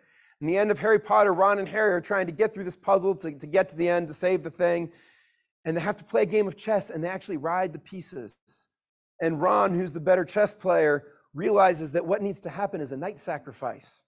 In 0.42 0.48
the 0.48 0.58
end 0.58 0.72
of 0.72 0.80
Harry 0.80 1.00
Potter, 1.00 1.34
Ron 1.34 1.60
and 1.60 1.68
Harry 1.68 1.92
are 1.94 2.02
trying 2.02 2.28
to 2.28 2.34
get 2.34 2.54
through 2.54 2.66
this 2.66 2.76
puzzle 2.76 3.16
to, 3.16 3.32
to 3.32 3.48
get 3.48 3.70
to 3.70 3.76
the 3.76 3.90
end 3.90 4.08
to 4.10 4.14
save 4.14 4.44
the 4.44 4.52
thing. 4.52 4.92
And 5.66 5.76
they 5.76 5.82
have 5.82 5.96
to 5.98 6.04
play 6.04 6.24
a 6.24 6.26
game 6.26 6.48
of 6.48 6.58
chess 6.58 6.90
and 6.90 7.04
they 7.04 7.08
actually 7.08 7.38
ride 7.38 7.74
the 7.74 7.80
pieces. 7.80 8.38
And 9.22 9.42
Ron, 9.42 9.74
who's 9.74 9.94
the 9.94 10.02
better 10.02 10.26
chess 10.26 10.54
player, 10.54 11.06
realizes 11.34 11.92
that 11.94 12.06
what 12.06 12.22
needs 12.22 12.42
to 12.42 12.50
happen 12.50 12.82
is 12.82 12.92
a 12.92 12.98
knight 12.98 13.20
sacrifice. 13.20 14.06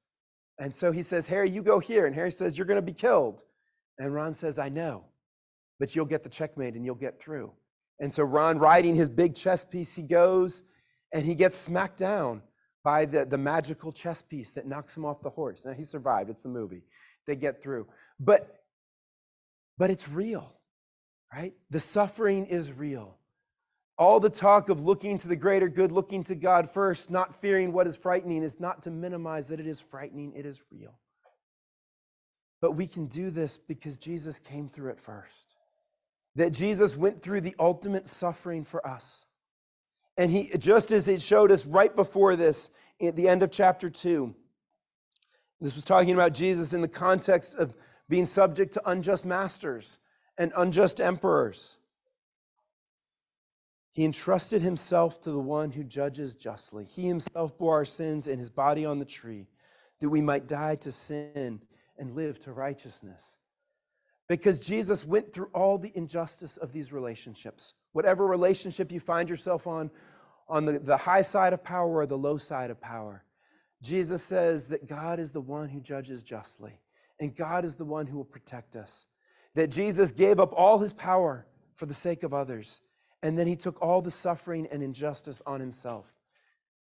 And 0.60 0.74
so 0.74 0.92
he 0.92 1.02
says, 1.02 1.28
Harry, 1.28 1.50
you 1.50 1.62
go 1.62 1.80
here. 1.80 2.06
And 2.06 2.16
Harry 2.16 2.32
says, 2.32 2.58
You're 2.58 2.68
going 2.68 2.78
to 2.78 2.86
be 2.86 2.94
killed. 2.94 3.44
And 3.98 4.14
Ron 4.14 4.34
says, 4.34 4.60
I 4.60 4.70
know, 4.70 5.06
but 5.80 5.96
you'll 5.96 6.06
get 6.06 6.24
the 6.24 6.30
checkmate 6.30 6.76
and 6.76 6.86
you'll 6.86 6.96
get 6.96 7.20
through. 7.20 7.52
And 8.00 8.12
so 8.12 8.24
Ron, 8.24 8.60
riding 8.60 8.96
his 8.96 9.10
big 9.10 9.36
chess 9.36 9.64
piece, 9.64 9.96
he 9.96 10.04
goes 10.04 10.64
and 11.14 11.26
he 11.26 11.34
gets 11.34 11.56
smacked 11.56 11.98
down 11.98 12.42
by 12.84 13.06
the, 13.06 13.26
the 13.26 13.38
magical 13.38 13.92
chess 13.92 14.22
piece 14.22 14.52
that 14.52 14.68
knocks 14.68 14.96
him 14.96 15.06
off 15.06 15.22
the 15.22 15.30
horse. 15.30 15.66
Now 15.66 15.74
he 15.74 15.84
survived, 15.84 16.30
it's 16.30 16.44
the 16.44 16.50
movie. 16.50 16.84
They 17.26 17.36
get 17.36 17.62
through. 17.62 17.88
But 18.20 18.62
but 19.78 19.90
it's 19.90 20.08
real, 20.08 20.54
right? 21.34 21.54
The 21.70 21.80
suffering 21.80 22.46
is 22.46 22.72
real. 22.72 23.18
All 23.98 24.20
the 24.20 24.30
talk 24.30 24.70
of 24.70 24.84
looking 24.84 25.18
to 25.20 25.28
the 25.28 25.36
greater 25.36 25.70
good, 25.70 25.92
looking 25.92 26.24
to 26.26 26.36
God 26.36 26.70
first, 26.70 27.10
not 27.10 27.40
fearing 27.40 27.72
what 27.72 27.88
is 27.88 27.96
frightening, 27.96 28.44
is 28.44 28.60
not 28.60 28.84
to 28.84 28.92
minimize 28.92 29.48
that 29.48 29.60
it 29.60 29.68
is 29.68 29.80
frightening, 29.80 30.34
it 30.36 30.46
is 30.46 30.64
real. 30.70 31.00
But 32.62 32.74
we 32.74 32.88
can 32.88 33.06
do 33.08 33.30
this 33.30 33.58
because 33.58 33.98
Jesus 33.98 34.40
came 34.40 34.68
through 34.68 34.92
it 34.92 35.00
first. 35.00 35.56
That 36.36 36.52
Jesus 36.52 36.98
went 36.98 37.22
through 37.22 37.42
the 37.42 37.56
ultimate 37.58 38.08
suffering 38.08 38.66
for 38.66 38.86
us. 38.86 39.28
And 40.18 40.32
he, 40.32 40.50
just 40.58 40.92
as 40.92 41.08
it 41.08 41.22
showed 41.22 41.52
us 41.52 41.66
right 41.66 41.96
before 41.96 42.36
this, 42.36 42.72
at 43.02 43.16
the 43.16 43.30
end 43.30 43.44
of 43.44 43.52
chapter 43.52 43.90
2, 43.90 44.34
this 45.62 45.76
was 45.76 45.84
talking 45.84 46.14
about 46.14 46.34
Jesus 46.34 46.74
in 46.74 46.82
the 46.82 46.88
context 46.88 47.56
of 47.56 47.76
being 48.10 48.26
subject 48.26 48.74
to 48.74 48.90
unjust 48.90 49.26
masters 49.26 50.00
and 50.38 50.52
unjust 50.58 51.00
emperors. 51.00 51.80
He 53.96 54.04
entrusted 54.04 54.62
himself 54.62 55.22
to 55.22 55.32
the 55.32 55.40
one 55.40 55.72
who 55.72 55.82
judges 55.86 56.36
justly. 56.36 56.84
He 56.84 57.08
himself 57.08 57.58
bore 57.58 57.76
our 57.76 57.86
sins 57.86 58.28
in 58.28 58.38
his 58.38 58.50
body 58.50 58.86
on 58.86 59.00
the 59.00 59.06
tree, 59.06 59.48
that 60.02 60.10
we 60.10 60.20
might 60.20 60.50
die 60.50 60.76
to 60.76 60.92
sin 60.92 61.62
and 61.98 62.14
live 62.14 62.38
to 62.40 62.52
righteousness. 62.52 63.38
Because 64.28 64.68
Jesus 64.68 65.06
went 65.06 65.32
through 65.32 65.50
all 65.54 65.78
the 65.78 65.94
injustice 65.96 66.58
of 66.58 66.74
these 66.74 66.92
relationships. 66.92 67.74
Whatever 67.94 68.28
relationship 68.28 68.92
you 68.92 69.00
find 69.00 69.30
yourself 69.30 69.66
on, 69.66 69.90
on 70.50 70.66
the, 70.66 70.78
the 70.78 70.98
high 70.98 71.22
side 71.22 71.54
of 71.54 71.64
power 71.64 71.96
or 71.96 72.06
the 72.06 72.18
low 72.18 72.38
side 72.38 72.72
of 72.72 72.82
power, 72.82 73.24
Jesus 73.82 74.22
says 74.22 74.68
that 74.68 74.90
God 74.90 75.22
is 75.22 75.32
the 75.32 75.40
one 75.40 75.70
who 75.70 75.80
judges 75.80 76.22
justly, 76.22 76.82
and 77.22 77.34
God 77.34 77.64
is 77.64 77.76
the 77.76 77.86
one 77.86 78.08
who 78.08 78.18
will 78.18 78.26
protect 78.26 78.76
us. 78.76 79.08
That 79.54 79.72
Jesus 79.72 80.12
gave 80.12 80.42
up 80.42 80.52
all 80.52 80.80
his 80.80 80.92
power 80.92 81.48
for 81.76 81.86
the 81.86 81.94
sake 81.94 82.24
of 82.24 82.34
others 82.34 82.82
and 83.26 83.36
then 83.36 83.48
he 83.48 83.56
took 83.56 83.82
all 83.82 84.04
the 84.04 84.12
suffering 84.12 84.68
and 84.72 84.84
injustice 84.84 85.42
on 85.48 85.60
himself 85.60 86.14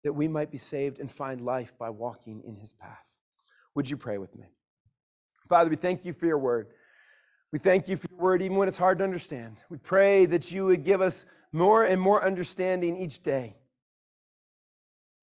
that 0.05 0.13
we 0.13 0.25
might 0.25 0.49
be 0.49 0.57
saved 0.57 0.97
and 1.01 1.11
find 1.11 1.41
life 1.41 1.77
by 1.77 1.89
walking 1.89 2.41
in 2.45 2.55
his 2.55 2.71
path. 2.71 3.11
Would 3.75 3.89
you 3.89 3.97
pray 3.97 4.17
with 4.17 4.33
me? 4.37 4.45
Father, 5.49 5.69
we 5.69 5.75
thank 5.75 6.05
you 6.05 6.13
for 6.13 6.27
your 6.27 6.37
word. 6.37 6.67
We 7.51 7.59
thank 7.59 7.89
you 7.89 7.97
for 7.97 8.07
your 8.09 8.21
word, 8.21 8.41
even 8.41 8.55
when 8.55 8.69
it's 8.69 8.77
hard 8.77 8.99
to 8.99 9.03
understand. 9.03 9.57
We 9.69 9.79
pray 9.79 10.27
that 10.27 10.49
you 10.49 10.63
would 10.63 10.85
give 10.85 11.01
us 11.01 11.25
more 11.51 11.83
and 11.83 11.99
more 11.99 12.23
understanding 12.23 12.95
each 12.95 13.21
day. 13.21 13.57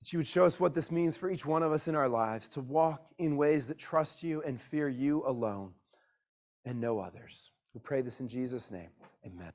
That 0.02 0.12
you 0.12 0.18
would 0.18 0.26
show 0.26 0.44
us 0.44 0.60
what 0.60 0.74
this 0.74 0.90
means 0.90 1.16
for 1.16 1.30
each 1.30 1.46
one 1.46 1.62
of 1.62 1.72
us 1.72 1.88
in 1.88 1.94
our 1.94 2.10
lives 2.10 2.50
to 2.50 2.60
walk 2.60 3.08
in 3.16 3.38
ways 3.38 3.68
that 3.68 3.78
trust 3.78 4.22
you 4.22 4.42
and 4.42 4.60
fear 4.60 4.86
you 4.86 5.22
alone 5.26 5.72
and 6.66 6.78
no 6.78 6.98
others. 6.98 7.52
We 7.72 7.80
pray 7.80 8.02
this 8.02 8.20
in 8.20 8.28
Jesus' 8.28 8.70
name. 8.70 8.90
Amen. 9.24 9.54